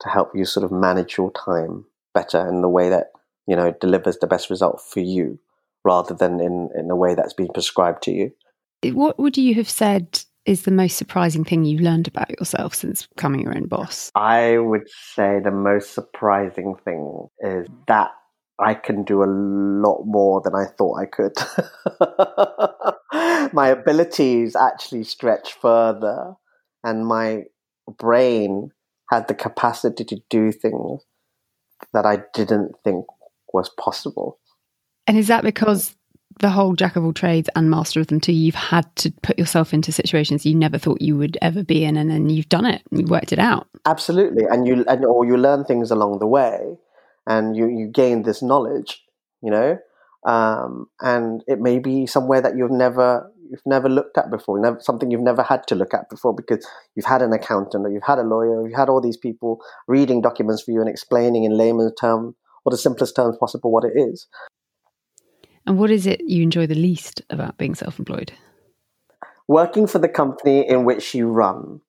to 0.00 0.08
help 0.08 0.30
you 0.34 0.46
sort 0.46 0.64
of 0.64 0.72
manage 0.72 1.18
your 1.18 1.30
time 1.32 1.84
better 2.14 2.48
in 2.48 2.62
the 2.62 2.68
way 2.70 2.88
that 2.88 3.08
you 3.46 3.54
know 3.54 3.74
delivers 3.78 4.16
the 4.20 4.26
best 4.26 4.48
result 4.48 4.80
for 4.80 5.00
you, 5.00 5.38
rather 5.84 6.14
than 6.14 6.40
in 6.40 6.70
in 6.74 6.90
a 6.90 6.96
way 6.96 7.14
that's 7.14 7.34
been 7.34 7.48
prescribed 7.48 8.02
to 8.04 8.10
you. 8.10 8.32
What 8.94 9.18
would 9.18 9.36
you 9.36 9.54
have 9.56 9.68
said 9.68 10.24
is 10.46 10.62
the 10.62 10.70
most 10.70 10.96
surprising 10.96 11.44
thing 11.44 11.66
you've 11.66 11.82
learned 11.82 12.08
about 12.08 12.30
yourself 12.30 12.74
since 12.74 13.06
becoming 13.06 13.42
your 13.42 13.54
own 13.54 13.66
boss? 13.66 14.10
I 14.14 14.56
would 14.56 14.88
say 14.88 15.40
the 15.44 15.50
most 15.50 15.92
surprising 15.92 16.74
thing 16.86 17.28
is 17.40 17.66
that 17.86 18.12
I 18.58 18.72
can 18.72 19.04
do 19.04 19.22
a 19.22 19.28
lot 19.28 20.04
more 20.06 20.40
than 20.40 20.54
I 20.54 20.64
thought 20.64 21.02
I 21.02 21.04
could. 21.04 21.36
my 23.52 23.68
abilities 23.68 24.56
actually 24.56 25.04
stretch 25.04 25.52
further, 25.52 26.34
and 26.84 27.06
my 27.06 27.44
brain 27.96 28.70
had 29.10 29.28
the 29.28 29.34
capacity 29.34 30.04
to 30.04 30.20
do 30.28 30.52
things 30.52 31.02
that 31.92 32.04
I 32.04 32.22
didn't 32.34 32.72
think 32.84 33.06
was 33.52 33.70
possible. 33.70 34.38
And 35.06 35.16
is 35.16 35.28
that 35.28 35.42
because 35.42 35.96
the 36.40 36.50
whole 36.50 36.74
jack 36.74 36.96
of 36.96 37.04
all 37.04 37.12
trades 37.12 37.48
and 37.56 37.70
master 37.70 38.00
of 38.00 38.08
them 38.08 38.20
too, 38.20 38.32
you've 38.32 38.54
had 38.54 38.84
to 38.96 39.10
put 39.22 39.38
yourself 39.38 39.72
into 39.72 39.90
situations 39.90 40.46
you 40.46 40.54
never 40.54 40.78
thought 40.78 41.00
you 41.00 41.16
would 41.16 41.38
ever 41.42 41.64
be 41.64 41.84
in, 41.84 41.96
and 41.96 42.10
then 42.10 42.28
you've 42.28 42.48
done 42.48 42.66
it, 42.66 42.82
you 42.90 43.04
worked 43.06 43.32
it 43.32 43.38
out. 43.38 43.66
Absolutely, 43.86 44.44
and 44.44 44.66
you 44.66 44.84
and 44.86 45.04
or 45.04 45.24
you 45.24 45.36
learn 45.36 45.64
things 45.64 45.90
along 45.90 46.18
the 46.18 46.26
way, 46.26 46.76
and 47.26 47.56
you 47.56 47.68
you 47.68 47.88
gain 47.88 48.22
this 48.22 48.42
knowledge, 48.42 49.02
you 49.42 49.50
know, 49.50 49.78
um, 50.26 50.86
and 51.00 51.42
it 51.46 51.58
may 51.60 51.78
be 51.78 52.06
somewhere 52.06 52.40
that 52.40 52.56
you've 52.56 52.70
never 52.70 53.30
you've 53.50 53.66
never 53.66 53.88
looked 53.88 54.18
at 54.18 54.30
before, 54.30 54.60
never, 54.60 54.78
something 54.80 55.10
you've 55.10 55.20
never 55.20 55.42
had 55.42 55.66
to 55.68 55.74
look 55.74 55.94
at 55.94 56.08
before 56.10 56.34
because 56.34 56.66
you've 56.94 57.06
had 57.06 57.22
an 57.22 57.32
accountant 57.32 57.86
or 57.86 57.90
you've 57.90 58.02
had 58.02 58.18
a 58.18 58.22
lawyer, 58.22 58.60
or 58.60 58.68
you've 58.68 58.76
had 58.76 58.88
all 58.88 59.00
these 59.00 59.16
people 59.16 59.60
reading 59.86 60.20
documents 60.20 60.62
for 60.62 60.70
you 60.70 60.80
and 60.80 60.88
explaining 60.88 61.44
in 61.44 61.56
layman's 61.56 61.92
terms 61.98 62.34
or 62.64 62.70
the 62.70 62.78
simplest 62.78 63.16
terms 63.16 63.36
possible 63.38 63.72
what 63.72 63.84
it 63.84 63.92
is. 63.96 64.26
And 65.66 65.78
what 65.78 65.90
is 65.90 66.06
it 66.06 66.22
you 66.26 66.42
enjoy 66.42 66.66
the 66.66 66.74
least 66.74 67.22
about 67.30 67.58
being 67.58 67.74
self 67.74 67.98
employed? 67.98 68.32
Working 69.46 69.86
for 69.86 69.98
the 69.98 70.08
company 70.08 70.66
in 70.68 70.84
which 70.84 71.14
you 71.14 71.28
run 71.28 71.80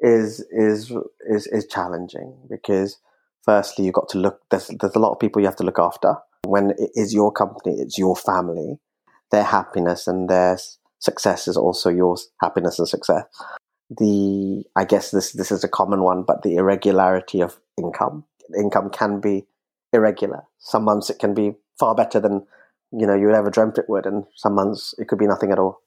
is 0.00 0.44
is 0.50 0.92
is 1.28 1.46
is 1.46 1.66
challenging 1.66 2.36
because 2.50 2.98
firstly 3.44 3.84
you've 3.84 3.94
got 3.94 4.08
to 4.08 4.18
look 4.18 4.40
there's 4.50 4.68
there's 4.80 4.96
a 4.96 4.98
lot 4.98 5.12
of 5.12 5.20
people 5.20 5.40
you 5.40 5.46
have 5.46 5.56
to 5.56 5.64
look 5.64 5.78
after. 5.78 6.16
When 6.44 6.70
it 6.70 6.90
is 6.94 7.14
your 7.14 7.32
company, 7.32 7.76
it's 7.78 7.98
your 7.98 8.16
family. 8.16 8.78
Their 9.30 9.44
happiness 9.44 10.06
and 10.06 10.28
their 10.28 10.58
success 11.02 11.48
is 11.48 11.56
also 11.56 11.90
your 11.90 12.16
happiness 12.40 12.78
and 12.78 12.88
success. 12.88 13.24
The 13.90 14.64
I 14.76 14.84
guess 14.84 15.10
this 15.10 15.32
this 15.32 15.52
is 15.52 15.64
a 15.64 15.68
common 15.68 16.02
one, 16.02 16.22
but 16.22 16.42
the 16.42 16.54
irregularity 16.54 17.42
of 17.42 17.58
income. 17.76 18.24
Income 18.56 18.90
can 18.90 19.20
be 19.20 19.46
irregular. 19.92 20.44
Some 20.58 20.84
months 20.84 21.10
it 21.10 21.18
can 21.18 21.34
be 21.34 21.52
far 21.78 21.94
better 21.94 22.20
than 22.20 22.46
you 22.92 23.06
know 23.06 23.14
you 23.14 23.30
ever 23.30 23.50
dreamt 23.50 23.78
it 23.78 23.88
would, 23.88 24.06
and 24.06 24.24
some 24.34 24.54
months 24.54 24.94
it 24.98 25.08
could 25.08 25.18
be 25.18 25.26
nothing 25.26 25.50
at 25.50 25.58
all. 25.58 25.82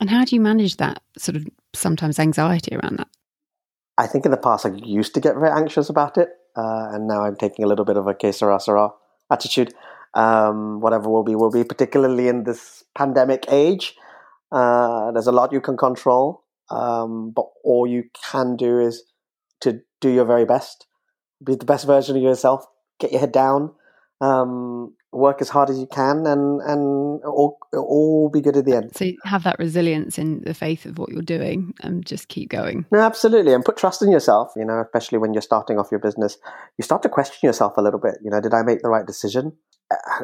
And 0.00 0.08
how 0.08 0.24
do 0.24 0.34
you 0.34 0.40
manage 0.40 0.76
that 0.78 1.02
sort 1.18 1.36
of 1.36 1.46
sometimes 1.74 2.18
anxiety 2.18 2.74
around 2.74 2.98
that? 2.98 3.08
I 3.98 4.06
think 4.06 4.24
in 4.24 4.30
the 4.30 4.38
past 4.38 4.64
I 4.64 4.70
used 4.70 5.14
to 5.14 5.20
get 5.20 5.34
very 5.34 5.50
anxious 5.50 5.90
about 5.90 6.16
it, 6.16 6.30
uh, 6.56 6.88
and 6.92 7.06
now 7.06 7.24
I'm 7.24 7.36
taking 7.36 7.64
a 7.64 7.68
little 7.68 7.84
bit 7.84 7.96
of 7.96 8.06
a 8.06 8.14
que 8.14 8.32
sera 8.32 8.58
sera 8.58 8.90
attitude. 9.30 9.74
Um, 10.14 10.80
whatever 10.80 11.08
will 11.08 11.24
be 11.24 11.34
will 11.34 11.50
be, 11.50 11.64
particularly 11.64 12.28
in 12.28 12.44
this 12.44 12.84
pandemic 12.94 13.44
age. 13.48 13.96
Uh, 14.52 15.10
there's 15.12 15.26
a 15.26 15.32
lot 15.32 15.52
you 15.52 15.60
can 15.60 15.76
control, 15.76 16.44
um, 16.70 17.30
but 17.30 17.46
all 17.64 17.86
you 17.86 18.04
can 18.30 18.56
do 18.56 18.78
is 18.78 19.02
to 19.60 19.80
do 20.00 20.10
your 20.10 20.26
very 20.26 20.44
best, 20.44 20.86
be 21.42 21.54
the 21.54 21.64
best 21.64 21.86
version 21.86 22.16
of 22.16 22.22
yourself, 22.22 22.66
get 23.00 23.12
your 23.12 23.20
head 23.20 23.32
down, 23.32 23.72
um, 24.20 24.94
work 25.10 25.40
as 25.40 25.48
hard 25.48 25.68
as 25.70 25.78
you 25.78 25.86
can, 25.86 26.26
and 26.26 26.60
and 26.62 27.22
all 27.24 27.58
all 27.72 28.30
be 28.30 28.40
good 28.40 28.56
at 28.56 28.64
the 28.64 28.76
end. 28.76 28.94
So 28.94 29.06
have 29.24 29.44
that 29.44 29.58
resilience 29.58 30.18
in 30.18 30.42
the 30.44 30.54
faith 30.54 30.86
of 30.86 30.98
what 30.98 31.10
you're 31.10 31.22
doing, 31.22 31.74
and 31.80 32.04
just 32.04 32.28
keep 32.28 32.50
going. 32.50 32.86
No, 32.92 33.00
absolutely, 33.00 33.52
and 33.52 33.64
put 33.64 33.76
trust 33.76 34.02
in 34.02 34.10
yourself. 34.10 34.52
You 34.56 34.64
know, 34.64 34.80
especially 34.80 35.18
when 35.18 35.34
you're 35.34 35.42
starting 35.42 35.78
off 35.78 35.90
your 35.90 36.00
business, 36.00 36.36
you 36.78 36.84
start 36.84 37.02
to 37.02 37.08
question 37.08 37.46
yourself 37.46 37.76
a 37.76 37.82
little 37.82 38.00
bit. 38.00 38.18
You 38.22 38.30
know, 38.30 38.40
did 38.40 38.54
I 38.54 38.62
make 38.62 38.82
the 38.82 38.88
right 38.88 39.06
decision? 39.06 39.52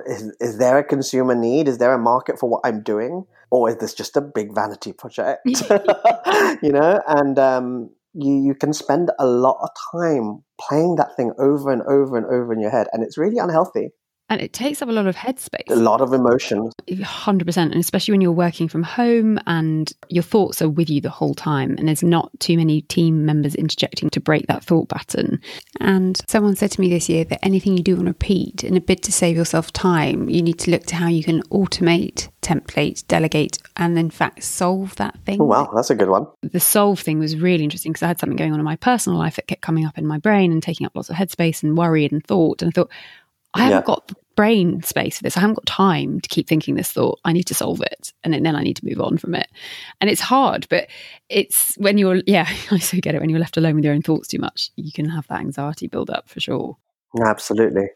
Is 0.07 0.35
is 0.41 0.59
there 0.59 0.79
a 0.79 0.85
consumer 0.85 1.35
need? 1.35 1.69
Is 1.69 1.79
there 1.79 1.93
a 1.93 1.99
market 1.99 2.39
for 2.39 2.49
what 2.49 2.61
I'm 2.65 2.83
doing, 2.83 3.25
or 3.51 3.69
is 3.69 3.77
this 3.77 3.95
just 3.95 4.17
a 4.17 4.21
big 4.21 4.55
vanity 4.55 4.93
project? 4.93 5.41
you 6.63 6.73
know, 6.73 7.01
and 7.07 7.39
um, 7.39 7.91
you 8.15 8.35
you 8.35 8.55
can 8.55 8.73
spend 8.73 9.11
a 9.19 9.27
lot 9.27 9.59
of 9.63 9.71
time 9.93 10.45
playing 10.61 10.97
that 10.97 11.17
thing 11.17 11.33
over 11.39 11.71
and 11.71 11.83
over 11.83 12.17
and 12.17 12.27
over 12.27 12.53
in 12.53 12.61
your 12.61 12.71
head, 12.71 12.89
and 12.93 13.03
it's 13.03 13.19
really 13.19 13.39
unhealthy 13.39 13.91
and 14.29 14.41
it 14.41 14.53
takes 14.53 14.83
up 14.83 14.89
a 14.89 14.93
lot 14.93 15.07
of 15.07 15.17
headspace. 15.17 15.71
A 15.71 15.77
lot 15.77 16.01
of 16.01 16.13
emotion. 16.13 16.71
100%. 16.89 17.57
And 17.57 17.75
especially 17.75 18.13
when 18.13 18.21
you're 18.21 18.33
working 18.33 18.69
from 18.69 18.83
home 18.83 19.39
and 19.47 19.93
your 20.09 20.23
thoughts 20.23 20.61
are 20.61 20.69
with 20.69 20.91
you 20.91 21.01
the 21.01 21.11
whole 21.11 21.35
time, 21.35 21.77
and 21.79 21.89
there's 21.89 22.03
not 22.03 22.31
too 22.41 22.57
many 22.57 22.83
team 22.83 23.25
members 23.25 23.55
interjecting 23.55 24.11
to 24.11 24.21
break 24.21 24.47
that 24.47 24.65
thought 24.65 24.89
pattern. 24.89 25.41
And 25.81 26.21
someone 26.29 26.57
said 26.57 26.71
to 26.73 26.81
me 26.81 26.89
this 26.89 27.09
year 27.09 27.25
that 27.25 27.45
anything 27.45 27.77
you 27.77 27.83
do 27.83 27.97
on 27.97 28.07
repeat, 28.07 28.65
in 28.65 28.77
a 28.77 28.81
bid 28.81 29.03
to 29.05 29.13
save 29.13 29.37
yourself 29.37 29.73
time, 29.73 30.29
you 30.29 30.43
need 30.43 30.59
to 30.61 30.71
look 30.71 30.85
to 30.87 30.97
how 30.97 31.09
you 31.09 31.25
can 31.25 31.43
automate, 31.45 32.29
template, 32.43 33.07
delegate, 33.09 33.59
and 33.77 33.99
in 33.99 34.11
fact 34.11 34.43
solve 34.43 34.95
that 34.97 35.19
thing. 35.25 35.41
Oh, 35.41 35.45
wow, 35.45 35.71
that's 35.75 35.91
a 35.91 35.95
good 35.95 36.09
one. 36.09 36.27
The 36.43 36.61
solve 36.61 37.01
thing 37.01 37.19
was 37.19 37.37
really 37.37 37.65
interesting 37.65 37.93
because 37.93 38.03
I 38.03 38.09
had 38.09 38.21
something 38.21 38.37
going 38.37 38.53
on 38.53 38.59
in 38.59 38.65
my 38.65 38.77
personal 38.77 39.19
life 39.19 39.37
that 39.37 39.47
kept 39.47 39.63
coming 39.63 39.87
up 39.87 39.97
in 39.99 40.07
my 40.07 40.19
brain 40.19 40.53
and 40.53 40.63
taking 40.63 40.87
up 40.87 40.95
lots 40.95 41.11
of 41.11 41.17
headspace 41.17 41.63
and 41.63 41.77
worry 41.77 42.05
and 42.05 42.25
thought. 42.27 42.63
And 42.63 42.71
I 42.71 42.73
thought, 42.73 42.91
I 43.55 43.61
haven't 43.61 43.79
yeah. 43.79 43.83
got 43.83 44.13
brain 44.37 44.83
space 44.83 45.17
for 45.17 45.25
this. 45.25 45.37
I 45.37 45.41
haven't 45.41 45.57
got 45.57 45.67
time 45.67 46.21
to 46.21 46.29
keep 46.29 46.47
thinking 46.47 46.77
this 46.77 46.93
thought. 46.93 47.19
I 47.25 47.33
need 47.33 47.47
to 47.49 47.55
solve 47.55 47.81
it. 47.81 48.13
And 48.23 48.33
then 48.33 48.55
I 48.55 48.63
need 48.63 48.77
to 48.77 48.87
move 48.87 49.01
on 49.01 49.19
from 49.19 49.35
it. 49.35 49.49
And 50.01 50.09
it's 50.09 50.21
hard, 50.21 50.67
but 50.71 50.87
it's 51.29 51.75
when 51.77 51.99
you're, 51.99 52.23
yeah, 52.27 52.49
I 52.71 52.79
so 52.79 52.99
get 52.99 53.15
it. 53.15 53.21
When 53.21 53.31
you're 53.31 53.41
left 53.41 53.57
alone 53.57 53.77
with 53.77 53.85
your 53.85 53.95
own 53.95 54.03
thoughts 54.03 54.29
too 54.29 54.39
much, 54.39 54.71
you 54.77 54.93
can 54.93 55.09
have 55.09 55.27
that 55.29 55.41
anxiety 55.41 55.89
build 55.89 56.11
up 56.11 56.29
for 56.29 56.41
sure. 56.41 56.77
Absolutely. 57.25 57.89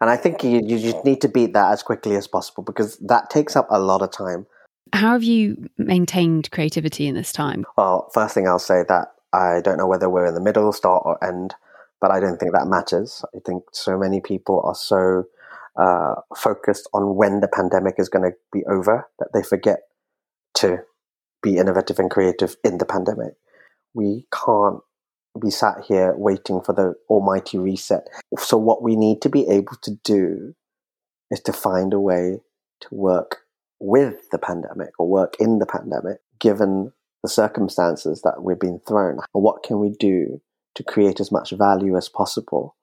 And 0.00 0.10
I 0.10 0.16
think 0.16 0.42
you, 0.42 0.60
you 0.64 0.78
just 0.78 1.04
need 1.04 1.20
to 1.20 1.28
beat 1.28 1.52
that 1.52 1.72
as 1.72 1.82
quickly 1.82 2.16
as 2.16 2.26
possible 2.26 2.64
because 2.64 2.96
that 2.98 3.30
takes 3.30 3.54
up 3.54 3.68
a 3.70 3.78
lot 3.78 4.02
of 4.02 4.10
time. 4.10 4.46
How 4.92 5.12
have 5.12 5.22
you 5.22 5.68
maintained 5.78 6.50
creativity 6.50 7.06
in 7.06 7.14
this 7.14 7.32
time? 7.32 7.64
Well, 7.76 8.10
first 8.12 8.34
thing 8.34 8.48
I'll 8.48 8.58
say 8.58 8.82
that 8.88 9.14
I 9.32 9.60
don't 9.62 9.78
know 9.78 9.86
whether 9.86 10.10
we're 10.10 10.26
in 10.26 10.34
the 10.34 10.40
middle, 10.40 10.72
start, 10.72 11.02
or 11.04 11.22
end, 11.24 11.54
but 12.04 12.10
I 12.10 12.20
don't 12.20 12.36
think 12.36 12.52
that 12.52 12.66
matters. 12.66 13.24
I 13.34 13.38
think 13.38 13.62
so 13.72 13.96
many 13.96 14.20
people 14.20 14.60
are 14.62 14.74
so 14.74 15.24
uh, 15.74 16.16
focused 16.36 16.86
on 16.92 17.16
when 17.16 17.40
the 17.40 17.48
pandemic 17.48 17.94
is 17.96 18.10
going 18.10 18.30
to 18.30 18.36
be 18.52 18.62
over 18.66 19.08
that 19.18 19.28
they 19.32 19.42
forget 19.42 19.84
to 20.56 20.80
be 21.42 21.56
innovative 21.56 21.98
and 21.98 22.10
creative 22.10 22.56
in 22.62 22.76
the 22.76 22.84
pandemic. 22.84 23.36
We 23.94 24.26
can't 24.30 24.80
be 25.40 25.48
sat 25.48 25.76
here 25.88 26.12
waiting 26.14 26.60
for 26.60 26.74
the 26.74 26.94
almighty 27.08 27.56
reset. 27.56 28.06
So, 28.38 28.58
what 28.58 28.82
we 28.82 28.96
need 28.96 29.22
to 29.22 29.30
be 29.30 29.48
able 29.48 29.76
to 29.80 29.92
do 30.04 30.54
is 31.30 31.40
to 31.40 31.54
find 31.54 31.94
a 31.94 32.00
way 32.00 32.40
to 32.82 32.88
work 32.94 33.46
with 33.80 34.28
the 34.30 34.38
pandemic 34.38 34.90
or 34.98 35.08
work 35.08 35.36
in 35.40 35.58
the 35.58 35.64
pandemic, 35.64 36.18
given 36.38 36.92
the 37.22 37.30
circumstances 37.30 38.20
that 38.24 38.42
we've 38.42 38.60
been 38.60 38.80
thrown. 38.86 39.20
what 39.32 39.62
can 39.62 39.78
we 39.78 39.88
do 39.88 40.42
to 40.74 40.82
create 40.82 41.20
as 41.20 41.30
much 41.30 41.52
value 41.52 41.96
as 41.96 42.08
possible 42.08 42.76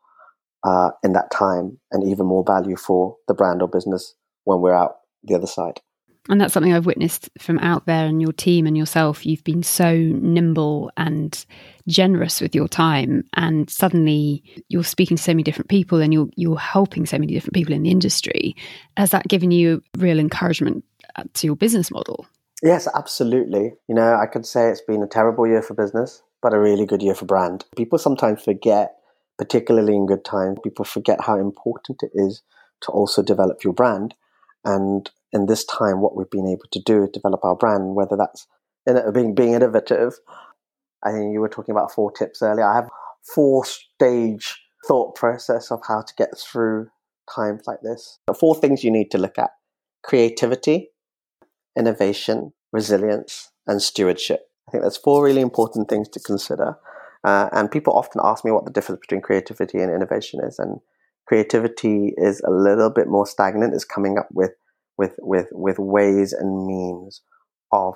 uh, 0.64 0.92
in 1.04 1.14
that 1.14 1.32
time 1.32 1.80
and 1.92 2.04
even 2.08 2.26
more 2.26 2.44
value 2.46 2.76
for 2.76 3.18
the 3.28 3.34
brand 3.34 3.62
or 3.62 3.68
business 3.68 4.16
when 4.44 4.62
we're 4.62 4.74
out 4.74 4.98
the 5.24 5.36
other 5.36 5.48
side. 5.48 5.82
And 6.30 6.40
that's 6.40 6.54
something 6.54 6.72
I've 6.72 6.86
witnessed 6.86 7.30
from 7.40 7.58
out 7.60 7.88
there 7.88 8.06
and 8.06 8.22
your 8.22 8.32
team 8.32 8.68
and 8.68 8.78
yourself. 8.78 9.26
You've 9.26 9.44
been 9.44 9.64
so 9.64 9.96
nimble 9.96 10.92
and 10.96 11.44
generous 11.88 12.40
with 12.40 12.54
your 12.54 12.68
time, 12.68 13.24
and 13.34 13.68
suddenly 13.72 14.44
you're 14.70 14.84
speaking 14.84 15.18
to 15.18 15.24
so 15.24 15.32
many 15.32 15.42
different 15.42 15.70
people 15.70 16.00
and 16.00 16.14
you're 16.14 16.30
you're 16.36 16.60
helping 16.60 17.08
so 17.08 17.18
many 17.18 17.34
different 17.34 17.56
people 17.56 17.74
in 17.74 17.82
the 17.82 17.90
industry. 17.90 18.56
Has 18.98 19.10
that 19.12 19.28
given 19.28 19.50
you 19.50 19.82
real 19.98 20.20
encouragement 20.20 20.86
uh, 21.16 21.24
to 21.34 21.48
your 21.48 21.56
business 21.56 21.90
model? 21.90 22.28
Yes, 22.62 22.88
absolutely. 22.94 23.74
You 23.88 23.96
know, 23.96 24.14
I 24.14 24.28
could 24.28 24.46
say 24.46 24.70
it's 24.70 24.84
been 24.84 25.02
a 25.02 25.08
terrible 25.08 25.48
year 25.48 25.64
for 25.64 25.74
business, 25.74 26.22
but 26.42 26.54
a 26.54 26.60
really 26.60 26.86
good 26.86 27.02
year 27.02 27.16
for 27.16 27.26
brand. 27.26 27.66
People 27.76 27.98
sometimes 27.98 28.44
forget 28.44 28.96
particularly 29.42 29.96
in 29.96 30.06
good 30.06 30.24
times, 30.24 30.60
people 30.64 30.86
forget 30.86 31.20
how 31.22 31.36
important 31.36 32.04
it 32.04 32.12
is 32.14 32.44
to 32.82 32.92
also 32.92 33.24
develop 33.24 33.64
your 33.64 33.74
brand. 33.74 34.14
And 34.64 35.10
in 35.34 35.48
this 35.48 35.66
time, 35.66 36.00
what 36.00 36.16
we've 36.16 36.30
been 36.30 36.48
able 36.48 36.68
to 36.72 36.80
do 36.80 37.04
is 37.04 37.10
develop 37.10 37.44
our 37.44 37.56
brand, 37.56 37.96
whether 37.96 38.16
that's 38.16 38.46
in 38.86 39.02
being, 39.14 39.34
being 39.34 39.54
innovative. 39.54 40.14
I 41.04 41.12
think 41.12 41.34
you 41.34 41.40
were 41.40 41.50
talking 41.50 41.74
about 41.74 41.92
four 41.92 42.12
tips 42.12 42.44
earlier. 42.44 42.64
I 42.64 42.76
have 42.76 42.90
four 43.24 43.66
stage 43.66 44.62
thought 44.88 45.16
process 45.16 45.72
of 45.72 45.80
how 45.88 46.02
to 46.02 46.14
get 46.16 46.38
through 46.38 46.90
times 47.34 47.64
like 47.66 47.82
this. 47.82 48.20
Four 48.40 48.54
things 48.54 48.84
you 48.84 48.92
need 48.92 49.10
to 49.10 49.18
look 49.18 49.40
at 49.40 49.50
creativity, 50.04 50.90
innovation, 51.76 52.54
resilience, 52.72 53.52
and 53.66 53.82
stewardship. 53.82 54.51
I 54.68 54.72
think 54.72 54.84
there's 54.84 54.98
four 54.98 55.24
really 55.24 55.42
important 55.42 55.90
things 55.90 56.08
to 56.10 56.20
consider. 56.20 56.78
Uh, 57.24 57.50
and 57.52 57.72
people 57.72 57.94
often 57.94 58.22
ask 58.24 58.44
me 58.44 58.52
what 58.52 58.66
the 58.66 58.72
difference 58.72 59.02
between 59.02 59.22
creativity 59.22 59.80
and 59.80 59.94
innovation 59.94 60.40
is. 60.44 60.58
And 60.60 60.80
creativity 61.28 62.14
is 62.18 62.42
a 62.42 62.52
little 62.52 62.90
bit 62.90 63.08
more 63.08 63.26
stagnant. 63.26 63.74
It's 63.74 63.86
coming 63.86 64.18
up 64.18 64.30
with 64.32 64.52
with 64.98 65.16
with 65.20 65.48
with 65.52 65.80
ways 65.80 66.34
and 66.34 66.66
means 66.66 67.22
of 67.72 67.96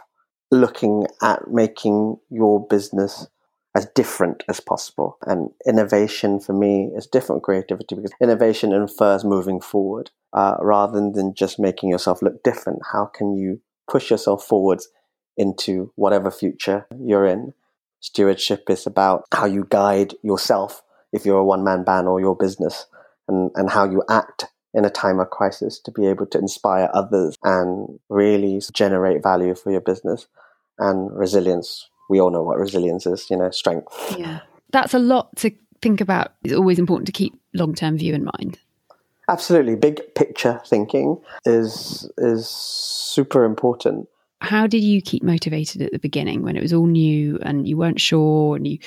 looking 0.51 1.05
at 1.21 1.47
making 1.49 2.17
your 2.29 2.65
business 2.67 3.27
as 3.75 3.87
different 3.93 4.43
as 4.47 4.59
possible. 4.59 5.17
And 5.25 5.49
innovation 5.67 6.39
for 6.39 6.53
me 6.53 6.91
is 6.95 7.07
different 7.07 7.43
creativity 7.43 7.95
because 7.95 8.13
innovation 8.21 8.71
infers 8.71 9.25
moving 9.25 9.59
forward 9.59 10.11
uh, 10.33 10.55
rather 10.61 11.11
than 11.11 11.33
just 11.33 11.59
making 11.59 11.89
yourself 11.89 12.21
look 12.21 12.41
different. 12.43 12.79
How 12.93 13.05
can 13.05 13.35
you 13.35 13.61
push 13.89 14.09
yourself 14.09 14.45
forwards 14.45 14.87
into 15.37 15.91
whatever 15.95 16.31
future 16.31 16.85
you're 16.99 17.25
in? 17.25 17.53
Stewardship 17.99 18.69
is 18.69 18.85
about 18.85 19.25
how 19.33 19.45
you 19.45 19.65
guide 19.69 20.13
yourself 20.21 20.83
if 21.11 21.25
you're 21.25 21.39
a 21.39 21.45
one 21.45 21.63
man 21.63 21.83
band 21.83 22.07
or 22.07 22.19
your 22.19 22.35
business 22.35 22.85
and, 23.27 23.51
and 23.55 23.69
how 23.69 23.89
you 23.89 24.03
act 24.09 24.45
in 24.73 24.85
a 24.85 24.89
time 24.89 25.19
of 25.19 25.29
crisis 25.29 25.79
to 25.79 25.91
be 25.91 26.05
able 26.05 26.25
to 26.27 26.37
inspire 26.37 26.89
others 26.93 27.37
and 27.43 27.99
really 28.09 28.61
generate 28.73 29.23
value 29.23 29.55
for 29.55 29.71
your 29.71 29.81
business 29.81 30.27
and 30.77 31.17
resilience. 31.17 31.89
We 32.09 32.19
all 32.19 32.29
know 32.29 32.43
what 32.43 32.59
resilience 32.59 33.05
is, 33.05 33.29
you 33.29 33.37
know, 33.37 33.49
strength. 33.51 34.15
Yeah. 34.19 34.41
That's 34.71 34.93
a 34.93 34.99
lot 34.99 35.35
to 35.37 35.51
think 35.81 36.01
about. 36.01 36.33
It's 36.43 36.53
always 36.53 36.77
important 36.77 37.07
to 37.07 37.13
keep 37.13 37.33
long 37.53 37.73
term 37.73 37.97
view 37.97 38.13
in 38.13 38.25
mind. 38.37 38.59
Absolutely. 39.29 39.75
Big 39.75 40.13
picture 40.13 40.61
thinking 40.65 41.19
is 41.45 42.09
is 42.17 42.47
super 42.47 43.43
important 43.43 44.07
how 44.41 44.67
did 44.67 44.83
you 44.83 45.01
keep 45.01 45.23
motivated 45.23 45.81
at 45.81 45.91
the 45.91 45.99
beginning 45.99 46.43
when 46.43 46.55
it 46.55 46.61
was 46.61 46.73
all 46.73 46.85
new 46.85 47.39
and 47.41 47.67
you 47.67 47.77
weren't 47.77 48.01
sure 48.01 48.55
and 48.55 48.67
you 48.67 48.79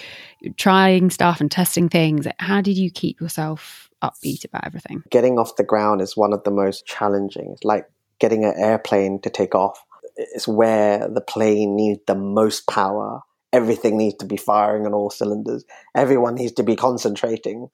are 0.46 0.52
trying 0.56 1.10
stuff 1.10 1.40
and 1.40 1.50
testing 1.50 1.88
things? 1.88 2.26
How 2.38 2.60
did 2.60 2.76
you 2.76 2.90
keep 2.90 3.20
yourself 3.20 3.90
upbeat 4.02 4.44
about 4.44 4.66
everything? 4.66 5.02
Getting 5.10 5.38
off 5.38 5.56
the 5.56 5.64
ground 5.64 6.00
is 6.00 6.16
one 6.16 6.32
of 6.32 6.44
the 6.44 6.50
most 6.50 6.86
challenging. 6.86 7.50
It's 7.52 7.64
like 7.64 7.86
getting 8.20 8.44
an 8.44 8.54
airplane 8.56 9.20
to 9.22 9.30
take 9.30 9.54
off. 9.54 9.82
It's 10.16 10.48
where 10.48 11.08
the 11.08 11.20
plane 11.20 11.76
needs 11.76 12.00
the 12.06 12.14
most 12.14 12.66
power. 12.68 13.20
Everything 13.52 13.96
needs 13.96 14.16
to 14.16 14.26
be 14.26 14.36
firing 14.36 14.84
on 14.84 14.92
all 14.92 15.10
cylinders. 15.10 15.64
Everyone 15.94 16.34
needs 16.34 16.52
to 16.52 16.62
be 16.62 16.76
concentrating. 16.76 17.68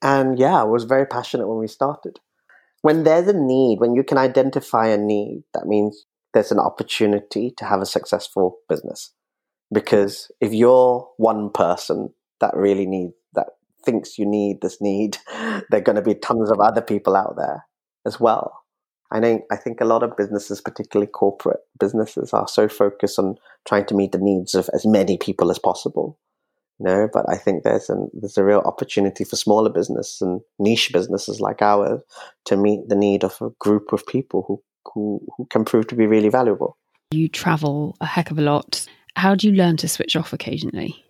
And 0.00 0.38
yeah 0.38 0.60
i 0.60 0.64
was 0.64 0.84
very 0.84 1.06
passionate 1.06 1.48
when 1.48 1.58
we 1.58 1.66
started. 1.66 2.20
When 2.82 3.02
there's 3.02 3.26
a 3.26 3.32
need 3.32 3.80
when 3.80 3.94
you 3.94 4.04
can 4.04 4.18
identify 4.18 4.86
a 4.86 4.96
need 4.96 5.42
that 5.52 5.66
means 5.66 6.06
there's 6.34 6.52
an 6.52 6.58
opportunity 6.58 7.52
to 7.56 7.64
have 7.64 7.80
a 7.80 7.86
successful 7.86 8.58
business. 8.68 9.12
Because 9.72 10.30
if 10.40 10.52
you're 10.52 11.08
one 11.16 11.50
person 11.50 12.14
that 12.40 12.54
really 12.54 12.86
need 12.86 13.10
that 13.34 13.48
thinks 13.84 14.18
you 14.18 14.26
need 14.26 14.60
this 14.60 14.80
need, 14.80 15.18
there 15.30 15.64
are 15.72 15.80
going 15.80 15.96
to 15.96 16.02
be 16.02 16.14
tons 16.14 16.50
of 16.50 16.60
other 16.60 16.80
people 16.80 17.16
out 17.16 17.34
there 17.36 17.66
as 18.06 18.18
well. 18.18 18.64
I 19.10 19.20
think 19.20 19.44
I 19.50 19.56
think 19.56 19.80
a 19.80 19.86
lot 19.86 20.02
of 20.02 20.16
businesses, 20.16 20.60
particularly 20.60 21.10
corporate 21.10 21.60
businesses, 21.78 22.32
are 22.32 22.48
so 22.48 22.68
focused 22.68 23.18
on 23.18 23.36
trying 23.66 23.86
to 23.86 23.94
meet 23.94 24.12
the 24.12 24.18
needs 24.18 24.54
of 24.54 24.68
as 24.74 24.84
many 24.84 25.16
people 25.16 25.50
as 25.50 25.58
possible. 25.58 26.18
You 26.78 26.86
know, 26.86 27.08
but 27.12 27.24
I 27.28 27.36
think 27.36 27.64
there's 27.64 27.88
an 27.88 28.10
there's 28.12 28.38
a 28.38 28.44
real 28.44 28.60
opportunity 28.60 29.24
for 29.24 29.36
smaller 29.36 29.70
business 29.70 30.20
and 30.20 30.40
niche 30.58 30.90
businesses 30.92 31.40
like 31.40 31.62
ours 31.62 32.02
to 32.44 32.56
meet 32.56 32.88
the 32.88 32.94
need 32.96 33.24
of 33.24 33.38
a 33.40 33.50
group 33.58 33.92
of 33.92 34.06
people 34.06 34.44
who 34.46 34.62
who, 34.94 35.20
who 35.36 35.46
can 35.46 35.64
prove 35.64 35.86
to 35.88 35.94
be 35.94 36.06
really 36.06 36.28
valuable. 36.28 36.76
You 37.10 37.28
travel 37.28 37.96
a 38.00 38.06
heck 38.06 38.30
of 38.30 38.38
a 38.38 38.42
lot. 38.42 38.86
How 39.16 39.34
do 39.34 39.48
you 39.48 39.54
learn 39.54 39.76
to 39.78 39.88
switch 39.88 40.16
off 40.16 40.32
occasionally? 40.32 41.04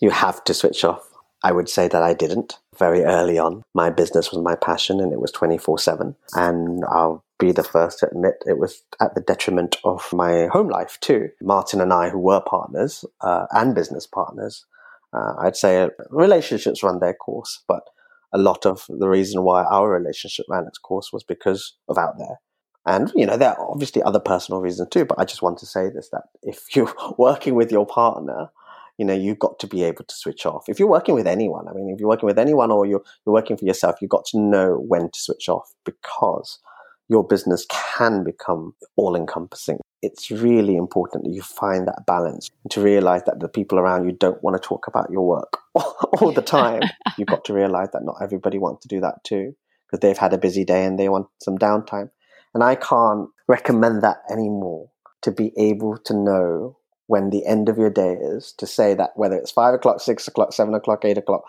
You 0.00 0.10
have 0.10 0.42
to 0.44 0.54
switch 0.54 0.84
off. 0.84 1.08
I 1.42 1.52
would 1.52 1.68
say 1.68 1.88
that 1.88 2.02
I 2.02 2.14
didn't 2.14 2.58
very 2.78 3.04
early 3.04 3.38
on. 3.38 3.62
My 3.74 3.90
business 3.90 4.32
was 4.32 4.40
my 4.42 4.54
passion 4.54 5.00
and 5.00 5.12
it 5.12 5.20
was 5.20 5.30
24 5.32 5.78
7. 5.78 6.16
And 6.34 6.84
I'll 6.86 7.24
be 7.38 7.52
the 7.52 7.62
first 7.64 7.98
to 7.98 8.08
admit 8.08 8.42
it 8.46 8.58
was 8.58 8.82
at 9.00 9.14
the 9.14 9.20
detriment 9.20 9.76
of 9.84 10.10
my 10.12 10.46
home 10.46 10.68
life 10.68 10.98
too. 11.00 11.30
Martin 11.42 11.80
and 11.80 11.92
I, 11.92 12.08
who 12.08 12.18
were 12.18 12.40
partners 12.40 13.04
uh, 13.20 13.46
and 13.50 13.74
business 13.74 14.06
partners, 14.06 14.64
uh, 15.12 15.34
I'd 15.38 15.56
say 15.56 15.88
relationships 16.10 16.82
run 16.82 17.00
their 17.00 17.14
course, 17.14 17.62
but 17.68 17.88
a 18.34 18.38
lot 18.38 18.66
of 18.66 18.84
the 18.88 19.08
reason 19.08 19.42
why 19.42 19.62
our 19.64 19.90
relationship 19.90 20.46
ran 20.48 20.66
its 20.66 20.78
course 20.78 21.12
was 21.12 21.22
because 21.22 21.76
of 21.88 21.96
out 21.96 22.18
there. 22.18 22.40
And, 22.86 23.10
you 23.14 23.24
know, 23.24 23.36
there 23.36 23.50
are 23.50 23.70
obviously 23.70 24.02
other 24.02 24.20
personal 24.20 24.60
reasons 24.60 24.88
too, 24.90 25.04
but 25.04 25.18
I 25.18 25.24
just 25.24 25.40
want 25.40 25.58
to 25.58 25.66
say 25.66 25.88
this 25.88 26.10
that 26.10 26.24
if 26.42 26.64
you're 26.76 26.92
working 27.16 27.54
with 27.54 27.72
your 27.72 27.86
partner, 27.86 28.50
you 28.98 29.04
know, 29.04 29.14
you've 29.14 29.38
got 29.38 29.58
to 29.60 29.66
be 29.66 29.82
able 29.84 30.04
to 30.04 30.14
switch 30.14 30.46
off. 30.46 30.64
If 30.68 30.78
you're 30.78 30.88
working 30.88 31.14
with 31.14 31.26
anyone, 31.26 31.66
I 31.68 31.72
mean, 31.72 31.90
if 31.90 31.98
you're 31.98 32.08
working 32.08 32.26
with 32.26 32.38
anyone 32.38 32.70
or 32.70 32.86
you're, 32.86 33.02
you're 33.24 33.32
working 33.32 33.56
for 33.56 33.64
yourself, 33.64 33.96
you've 34.00 34.10
got 34.10 34.24
to 34.26 34.38
know 34.38 34.76
when 34.86 35.10
to 35.10 35.20
switch 35.20 35.48
off 35.48 35.72
because 35.84 36.58
your 37.08 37.26
business 37.26 37.66
can 37.70 38.24
become 38.24 38.74
all 38.96 39.16
encompassing. 39.16 39.78
It's 40.02 40.30
really 40.30 40.76
important 40.76 41.24
that 41.24 41.32
you 41.32 41.42
find 41.42 41.86
that 41.86 42.04
balance 42.06 42.50
and 42.64 42.70
to 42.72 42.80
realize 42.80 43.22
that 43.24 43.40
the 43.40 43.48
people 43.48 43.78
around 43.78 44.04
you 44.04 44.12
don't 44.12 44.42
want 44.42 44.60
to 44.60 44.66
talk 44.66 44.86
about 44.86 45.10
your 45.10 45.26
work 45.26 45.58
all 45.74 46.32
the 46.32 46.42
time. 46.42 46.82
You've 47.18 47.28
got 47.28 47.44
to 47.46 47.54
realize 47.54 47.88
that 47.92 48.04
not 48.04 48.16
everybody 48.22 48.58
wants 48.58 48.82
to 48.82 48.88
do 48.88 49.00
that 49.00 49.22
too 49.24 49.54
because 49.86 50.00
they've 50.00 50.18
had 50.18 50.32
a 50.32 50.38
busy 50.38 50.64
day 50.64 50.84
and 50.84 50.98
they 50.98 51.08
want 51.08 51.26
some 51.42 51.58
downtime. 51.58 52.10
And 52.54 52.62
I 52.62 52.74
can't 52.74 53.28
recommend 53.48 54.02
that 54.02 54.18
anymore 54.30 54.90
to 55.22 55.32
be 55.32 55.52
able 55.56 55.98
to 56.04 56.14
know 56.14 56.78
when 57.06 57.30
the 57.30 57.44
end 57.46 57.68
of 57.68 57.76
your 57.76 57.90
day 57.90 58.14
is, 58.14 58.54
to 58.58 58.66
say 58.66 58.94
that 58.94 59.10
whether 59.16 59.36
it's 59.36 59.50
five 59.50 59.74
o'clock, 59.74 60.00
six 60.00 60.26
o'clock, 60.26 60.52
seven 60.52 60.74
o'clock, 60.74 61.04
eight 61.04 61.18
o'clock, 61.18 61.42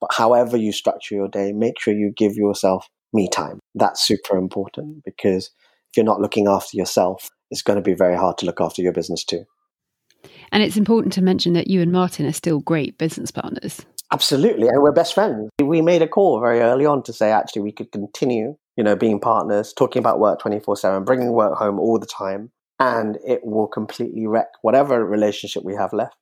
but 0.00 0.10
however 0.12 0.56
you 0.56 0.72
structure 0.72 1.14
your 1.14 1.28
day, 1.28 1.52
make 1.52 1.78
sure 1.80 1.94
you 1.94 2.12
give 2.16 2.34
yourself 2.34 2.88
me 3.12 3.28
time. 3.28 3.58
That's 3.74 4.02
super 4.02 4.36
important 4.36 5.04
because 5.04 5.50
if 5.90 5.96
you're 5.96 6.04
not 6.04 6.20
looking 6.20 6.48
after 6.48 6.76
yourself, 6.76 7.28
it's 7.50 7.62
going 7.62 7.76
to 7.76 7.82
be 7.82 7.94
very 7.94 8.16
hard 8.16 8.38
to 8.38 8.46
look 8.46 8.60
after 8.60 8.82
your 8.82 8.92
business 8.92 9.24
too. 9.24 9.44
And 10.50 10.62
it's 10.62 10.76
important 10.76 11.12
to 11.14 11.22
mention 11.22 11.52
that 11.54 11.68
you 11.68 11.80
and 11.80 11.92
Martin 11.92 12.26
are 12.26 12.32
still 12.32 12.60
great 12.60 12.98
business 12.98 13.30
partners. 13.30 13.84
Absolutely. 14.12 14.68
And 14.68 14.82
we're 14.82 14.92
best 14.92 15.14
friends. 15.14 15.48
We 15.60 15.80
made 15.80 16.02
a 16.02 16.08
call 16.08 16.40
very 16.40 16.60
early 16.60 16.84
on 16.84 17.02
to 17.04 17.12
say 17.12 17.30
actually 17.30 17.62
we 17.62 17.72
could 17.72 17.90
continue, 17.90 18.56
you 18.76 18.84
know, 18.84 18.94
being 18.94 19.20
partners, 19.20 19.72
talking 19.72 20.00
about 20.00 20.20
work 20.20 20.38
24 20.40 20.76
7, 20.76 21.04
bringing 21.04 21.32
work 21.32 21.56
home 21.56 21.80
all 21.80 21.98
the 21.98 22.06
time, 22.06 22.52
and 22.78 23.18
it 23.26 23.40
will 23.42 23.66
completely 23.66 24.26
wreck 24.26 24.48
whatever 24.60 25.04
relationship 25.04 25.64
we 25.64 25.74
have 25.74 25.92
left. 25.92 26.16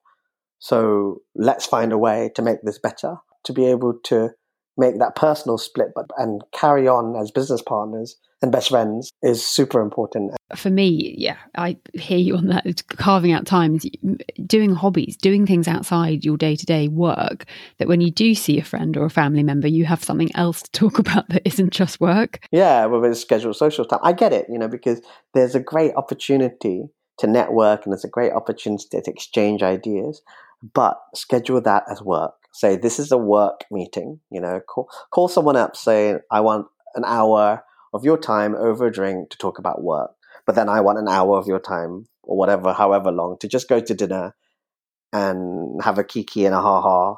So 0.60 1.22
let's 1.34 1.66
find 1.66 1.92
a 1.92 1.98
way 1.98 2.30
to 2.36 2.42
make 2.42 2.62
this 2.62 2.78
better, 2.78 3.16
to 3.44 3.52
be 3.52 3.66
able 3.66 3.94
to 4.04 4.30
make 4.76 4.98
that 4.98 5.16
personal 5.16 5.58
split 5.58 5.88
but 5.94 6.06
and 6.16 6.42
carry 6.52 6.88
on 6.88 7.16
as 7.16 7.30
business 7.30 7.62
partners 7.62 8.16
and 8.42 8.50
best 8.50 8.70
friends 8.70 9.12
is 9.22 9.46
super 9.46 9.82
important. 9.82 10.32
For 10.56 10.70
me 10.70 11.14
yeah 11.18 11.36
i 11.56 11.76
hear 11.94 12.18
you 12.18 12.36
on 12.36 12.46
that. 12.48 12.82
Carving 12.96 13.32
out 13.32 13.46
times 13.46 13.86
doing 14.46 14.74
hobbies 14.74 15.16
doing 15.16 15.46
things 15.46 15.68
outside 15.68 16.24
your 16.24 16.36
day-to-day 16.36 16.88
work 16.88 17.44
that 17.78 17.88
when 17.88 18.00
you 18.00 18.10
do 18.10 18.34
see 18.34 18.58
a 18.58 18.64
friend 18.64 18.96
or 18.96 19.04
a 19.04 19.10
family 19.10 19.42
member 19.42 19.68
you 19.68 19.84
have 19.84 20.02
something 20.02 20.34
else 20.34 20.62
to 20.62 20.70
talk 20.72 20.98
about 21.04 21.28
that 21.28 21.46
isn't 21.46 21.70
just 21.70 22.00
work. 22.00 22.46
Yeah 22.50 22.86
well 22.86 23.04
it's 23.04 23.20
scheduled 23.20 23.56
social 23.56 23.84
time 23.84 24.00
i 24.02 24.12
get 24.12 24.32
it 24.32 24.46
you 24.48 24.58
know 24.58 24.68
because 24.68 25.00
there's 25.34 25.54
a 25.54 25.60
great 25.60 25.94
opportunity 25.96 26.84
to 27.18 27.26
network 27.26 27.84
and 27.84 27.92
there's 27.92 28.04
a 28.04 28.08
great 28.08 28.32
opportunity 28.32 28.86
to 28.90 29.10
exchange 29.10 29.62
ideas 29.62 30.22
but 30.74 31.00
schedule 31.14 31.60
that 31.60 31.84
as 31.90 32.02
work 32.02 32.34
say 32.52 32.76
this 32.76 32.98
is 32.98 33.12
a 33.12 33.18
work 33.18 33.64
meeting 33.70 34.20
you 34.30 34.40
know 34.40 34.60
call, 34.60 34.88
call 35.10 35.28
someone 35.28 35.56
up 35.56 35.76
saying 35.76 36.18
i 36.30 36.40
want 36.40 36.66
an 36.94 37.04
hour 37.04 37.62
of 37.92 38.04
your 38.04 38.18
time 38.18 38.54
over 38.56 38.86
a 38.86 38.92
drink 38.92 39.30
to 39.30 39.38
talk 39.38 39.58
about 39.58 39.82
work 39.82 40.10
but 40.46 40.54
then 40.54 40.68
i 40.68 40.80
want 40.80 40.98
an 40.98 41.08
hour 41.08 41.38
of 41.38 41.46
your 41.46 41.60
time 41.60 42.06
or 42.22 42.36
whatever 42.36 42.72
however 42.72 43.10
long 43.10 43.36
to 43.38 43.48
just 43.48 43.68
go 43.68 43.80
to 43.80 43.94
dinner 43.94 44.34
and 45.12 45.82
have 45.82 45.98
a 45.98 46.04
kiki 46.04 46.44
and 46.44 46.54
a 46.54 46.60
ha 46.60 46.80
ha 46.80 47.16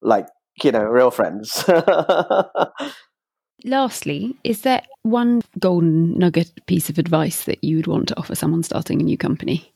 like 0.00 0.26
you 0.62 0.70
know 0.70 0.84
real 0.84 1.10
friends. 1.10 1.64
Lastly 3.64 4.36
is 4.44 4.62
there 4.62 4.82
one 5.02 5.42
golden 5.58 6.18
nugget 6.18 6.66
piece 6.66 6.90
of 6.90 6.98
advice 6.98 7.44
that 7.44 7.64
you 7.64 7.76
would 7.76 7.86
want 7.86 8.08
to 8.08 8.18
offer 8.18 8.34
someone 8.34 8.62
starting 8.62 9.00
a 9.00 9.04
new 9.04 9.16
company? 9.16 9.72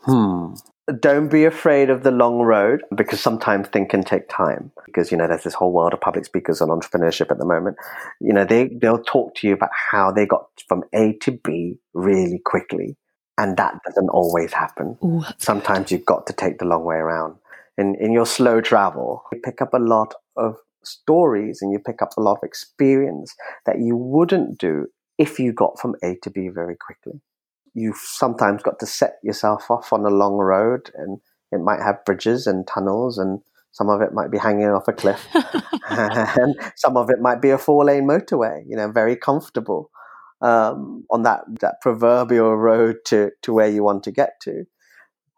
Hmm 0.00 0.54
don't 1.00 1.28
be 1.28 1.44
afraid 1.44 1.90
of 1.90 2.02
the 2.02 2.10
long 2.10 2.40
road 2.40 2.82
because 2.94 3.20
sometimes 3.20 3.68
things 3.68 3.88
can 3.90 4.02
take 4.02 4.28
time. 4.28 4.72
Because 4.84 5.10
you 5.10 5.16
know 5.16 5.28
there's 5.28 5.44
this 5.44 5.54
whole 5.54 5.72
world 5.72 5.92
of 5.92 6.00
public 6.00 6.24
speakers 6.24 6.60
on 6.60 6.68
entrepreneurship 6.68 7.30
at 7.30 7.38
the 7.38 7.44
moment. 7.44 7.76
You 8.20 8.32
know 8.32 8.44
they 8.44 8.68
they'll 8.68 9.02
talk 9.02 9.34
to 9.36 9.46
you 9.46 9.54
about 9.54 9.70
how 9.90 10.10
they 10.10 10.26
got 10.26 10.46
from 10.68 10.84
a 10.92 11.14
to 11.22 11.32
b 11.32 11.78
really 11.94 12.40
quickly. 12.44 12.96
And 13.38 13.56
that 13.56 13.78
doesn't 13.86 14.10
always 14.10 14.52
happen. 14.52 14.98
Ooh, 15.02 15.24
sometimes 15.38 15.90
you've 15.90 16.04
got 16.04 16.26
to 16.26 16.32
take 16.32 16.58
the 16.58 16.64
long 16.64 16.84
way 16.84 16.96
around. 16.96 17.36
In 17.78 17.94
in 17.94 18.12
your 18.12 18.26
slow 18.26 18.60
travel 18.60 19.22
you 19.32 19.40
pick 19.40 19.62
up 19.62 19.72
a 19.74 19.78
lot 19.78 20.14
of 20.36 20.56
stories 20.84 21.62
and 21.62 21.72
you 21.72 21.78
pick 21.78 22.02
up 22.02 22.10
a 22.18 22.20
lot 22.20 22.34
of 22.34 22.42
experience 22.42 23.34
that 23.66 23.78
you 23.78 23.96
wouldn't 23.96 24.58
do 24.58 24.88
if 25.16 25.38
you 25.38 25.52
got 25.52 25.78
from 25.78 25.94
a 26.02 26.16
to 26.22 26.30
b 26.30 26.48
very 26.48 26.76
quickly 26.76 27.20
you've 27.74 27.96
sometimes 27.96 28.62
got 28.62 28.78
to 28.78 28.86
set 28.86 29.14
yourself 29.22 29.70
off 29.70 29.92
on 29.92 30.04
a 30.04 30.10
long 30.10 30.34
road 30.34 30.90
and 30.94 31.18
it 31.50 31.60
might 31.60 31.80
have 31.80 32.04
bridges 32.04 32.46
and 32.46 32.66
tunnels 32.66 33.18
and 33.18 33.40
some 33.72 33.88
of 33.88 34.02
it 34.02 34.12
might 34.12 34.30
be 34.30 34.38
hanging 34.38 34.66
off 34.66 34.88
a 34.88 34.92
cliff 34.92 35.26
and 35.90 36.54
some 36.76 36.96
of 36.96 37.08
it 37.10 37.20
might 37.20 37.40
be 37.40 37.50
a 37.50 37.58
four 37.58 37.84
lane 37.84 38.06
motorway 38.06 38.62
you 38.66 38.76
know 38.76 38.90
very 38.90 39.16
comfortable 39.16 39.90
um, 40.42 41.04
on 41.10 41.22
that, 41.22 41.42
that 41.60 41.80
proverbial 41.80 42.56
road 42.56 42.96
to, 43.06 43.30
to 43.42 43.52
where 43.52 43.68
you 43.68 43.82
want 43.82 44.02
to 44.04 44.10
get 44.10 44.40
to. 44.42 44.64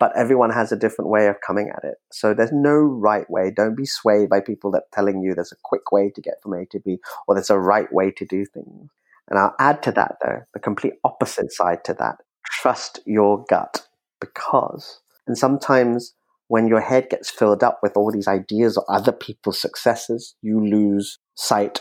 But 0.01 0.17
everyone 0.17 0.51
has 0.51 0.73
a 0.73 0.77
different 0.77 1.11
way 1.11 1.29
of 1.29 1.37
coming 1.47 1.71
at 1.71 1.85
it. 1.85 1.97
So 2.11 2.35
there's 2.35 2.53
no 2.53 2.73
right 2.73 3.29
way. 3.31 3.53
Don't 3.55 3.77
be 3.77 3.87
swayed 3.87 4.29
by 4.29 4.41
people 4.41 4.71
that 4.73 4.91
telling 4.93 5.23
you 5.23 5.35
there's 5.35 5.53
a 5.53 5.63
quick 5.63 5.93
way 5.93 6.11
to 6.11 6.21
get 6.21 6.43
from 6.43 6.55
a 6.55 6.67
to 6.67 6.81
b 6.81 6.99
or 7.29 7.35
there's 7.35 7.51
a 7.51 7.59
right 7.59 7.93
way 7.93 8.11
to 8.11 8.25
do 8.25 8.45
things 8.45 8.91
and 9.29 9.39
I'll 9.39 9.55
add 9.59 9.83
to 9.85 9.93
that, 9.93 10.17
though, 10.23 10.43
the 10.53 10.61
complete 10.61 10.95
opposite 11.05 11.53
side 11.53 11.85
to 11.85 11.95
that. 11.95 12.17
Trust 12.45 13.01
your 13.07 13.45
gut 13.49 13.87
because, 14.21 15.01
and 15.27 15.37
sometimes 15.37 16.15
when 16.49 16.69
your 16.69 16.81
head 16.81 17.09
gets 17.11 17.31
filled 17.31 17.63
up 17.63 17.81
with 17.83 17.97
all 17.97 18.13
these 18.13 18.29
ideas 18.29 18.77
of 18.77 18.85
other 18.89 19.13
people's 19.13 19.61
successes, 19.61 20.35
you 20.43 20.65
lose 20.65 21.19
sight 21.35 21.81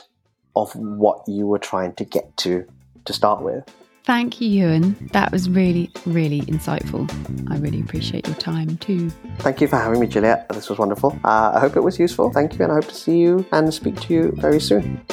of 0.56 0.74
what 0.76 1.22
you 1.28 1.46
were 1.48 1.60
trying 1.60 1.94
to 1.96 2.06
get 2.06 2.36
to 2.38 2.66
to 3.06 3.14
start 3.14 3.42
with. 3.42 3.64
Thank 4.06 4.42
you, 4.42 4.64
Uwern. 4.66 5.12
That 5.12 5.32
was 5.32 5.50
really, 5.50 5.90
really 6.06 6.42
insightful. 6.42 7.10
I 7.50 7.58
really 7.58 7.80
appreciate 7.80 8.28
your 8.28 8.36
time 8.36 8.78
too. 8.78 9.10
Thank 9.40 9.62
you 9.62 9.68
for 9.68 9.78
having 9.78 10.00
me, 10.00 10.08
Juliet. 10.08 10.50
This 10.50 10.70
was 10.70 10.78
wonderful. 10.78 11.18
Uh, 11.24 11.54
I 11.56 11.60
hope 11.60 11.78
it 11.78 11.82
was 11.82 12.00
useful. 12.00 12.32
Thank 12.32 12.58
you, 12.58 12.64
and 12.64 12.72
I 12.72 12.76
hope 12.76 12.88
to 12.88 12.96
see 12.96 13.18
you 13.18 13.46
and 13.52 13.74
speak 13.74 14.00
to 14.02 14.14
you 14.14 14.34
very 14.38 14.60
soon. 14.60 15.06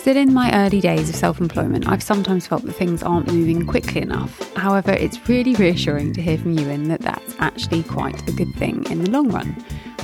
Still 0.00 0.16
in 0.16 0.32
my 0.34 0.50
early 0.66 0.80
days 0.80 1.08
of 1.08 1.14
self 1.14 1.40
employment, 1.40 1.86
I've 1.86 2.02
sometimes 2.02 2.46
felt 2.46 2.64
that 2.64 2.72
things 2.72 3.02
aren't 3.02 3.32
moving 3.32 3.66
quickly 3.66 4.00
enough. 4.00 4.40
However, 4.56 4.92
it's 4.92 5.28
really 5.28 5.54
reassuring 5.54 6.14
to 6.14 6.22
hear 6.22 6.38
from 6.38 6.56
Uwern 6.56 6.88
that 6.88 7.00
that's 7.02 7.36
actually 7.38 7.82
quite 7.82 8.28
a 8.28 8.32
good 8.32 8.52
thing 8.54 8.84
in 8.90 9.04
the 9.04 9.10
long 9.10 9.30
run. 9.30 9.54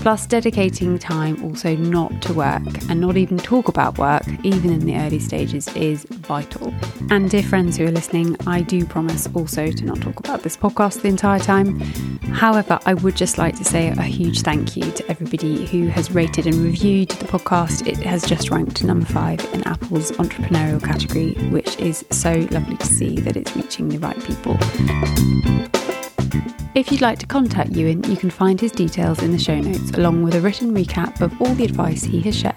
Plus, 0.06 0.24
dedicating 0.24 1.00
time 1.00 1.42
also 1.42 1.74
not 1.74 2.22
to 2.22 2.32
work 2.32 2.62
and 2.88 3.00
not 3.00 3.16
even 3.16 3.36
talk 3.36 3.66
about 3.66 3.98
work, 3.98 4.22
even 4.44 4.70
in 4.70 4.86
the 4.86 4.96
early 4.96 5.18
stages, 5.18 5.66
is 5.74 6.04
vital. 6.04 6.72
And 7.10 7.28
dear 7.28 7.42
friends 7.42 7.76
who 7.76 7.86
are 7.86 7.90
listening, 7.90 8.36
I 8.46 8.60
do 8.60 8.86
promise 8.86 9.28
also 9.34 9.66
to 9.72 9.84
not 9.84 10.00
talk 10.00 10.20
about 10.20 10.44
this 10.44 10.56
podcast 10.56 11.02
the 11.02 11.08
entire 11.08 11.40
time. 11.40 11.80
However, 12.30 12.78
I 12.86 12.94
would 12.94 13.16
just 13.16 13.36
like 13.36 13.56
to 13.56 13.64
say 13.64 13.88
a 13.88 14.02
huge 14.02 14.42
thank 14.42 14.76
you 14.76 14.88
to 14.92 15.10
everybody 15.10 15.66
who 15.66 15.88
has 15.88 16.12
rated 16.12 16.46
and 16.46 16.54
reviewed 16.54 17.08
the 17.08 17.26
podcast. 17.26 17.84
It 17.84 17.96
has 17.96 18.24
just 18.24 18.48
ranked 18.48 18.84
number 18.84 19.06
five 19.06 19.44
in 19.52 19.64
Apple's 19.64 20.12
entrepreneurial 20.12 20.80
category, 20.80 21.32
which 21.50 21.80
is 21.80 22.04
so 22.12 22.46
lovely 22.52 22.76
to 22.76 22.86
see 22.86 23.16
that 23.22 23.36
it's 23.36 23.56
reaching 23.56 23.88
the 23.88 23.98
right 23.98 24.22
people. 24.22 24.56
If 26.76 26.92
you'd 26.92 27.00
like 27.00 27.18
to 27.20 27.26
contact 27.26 27.72
Uwern, 27.72 28.06
you 28.06 28.18
can 28.18 28.28
find 28.28 28.60
his 28.60 28.70
details 28.70 29.22
in 29.22 29.32
the 29.32 29.38
show 29.38 29.58
notes, 29.58 29.92
along 29.92 30.22
with 30.22 30.34
a 30.34 30.42
written 30.42 30.74
recap 30.74 31.22
of 31.22 31.32
all 31.40 31.54
the 31.54 31.64
advice 31.64 32.04
he 32.04 32.20
has 32.20 32.36
shared. 32.36 32.54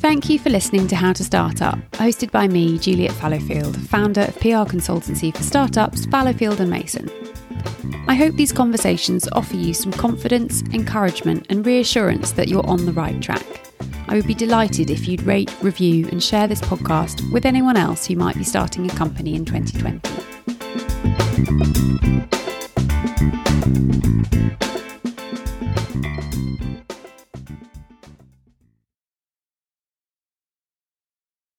Thank 0.00 0.30
you 0.30 0.38
for 0.38 0.48
listening 0.48 0.88
to 0.88 0.96
How 0.96 1.12
to 1.12 1.22
Start 1.22 1.60
Up, 1.60 1.78
hosted 1.90 2.30
by 2.30 2.48
me, 2.48 2.78
Juliet 2.78 3.12
Fallowfield, 3.12 3.76
founder 3.76 4.22
of 4.22 4.40
PR 4.40 4.64
consultancy 4.64 5.36
for 5.36 5.42
startups 5.42 6.06
Fallowfield 6.06 6.58
and 6.58 6.70
Mason. 6.70 7.10
I 8.08 8.14
hope 8.14 8.34
these 8.36 8.50
conversations 8.50 9.28
offer 9.32 9.56
you 9.56 9.74
some 9.74 9.92
confidence, 9.92 10.62
encouragement, 10.72 11.48
and 11.50 11.66
reassurance 11.66 12.32
that 12.32 12.48
you're 12.48 12.66
on 12.66 12.86
the 12.86 12.94
right 12.94 13.20
track. 13.20 13.44
I 14.08 14.14
would 14.14 14.26
be 14.26 14.32
delighted 14.32 14.88
if 14.88 15.06
you'd 15.06 15.22
rate, 15.24 15.54
review, 15.60 16.08
and 16.08 16.22
share 16.22 16.48
this 16.48 16.62
podcast 16.62 17.30
with 17.30 17.44
anyone 17.44 17.76
else 17.76 18.06
who 18.06 18.16
might 18.16 18.38
be 18.38 18.44
starting 18.44 18.90
a 18.90 18.94
company 18.94 19.34
in 19.34 19.44
2020. 19.44 20.31
Thank 21.18 21.48
you. 24.34 24.71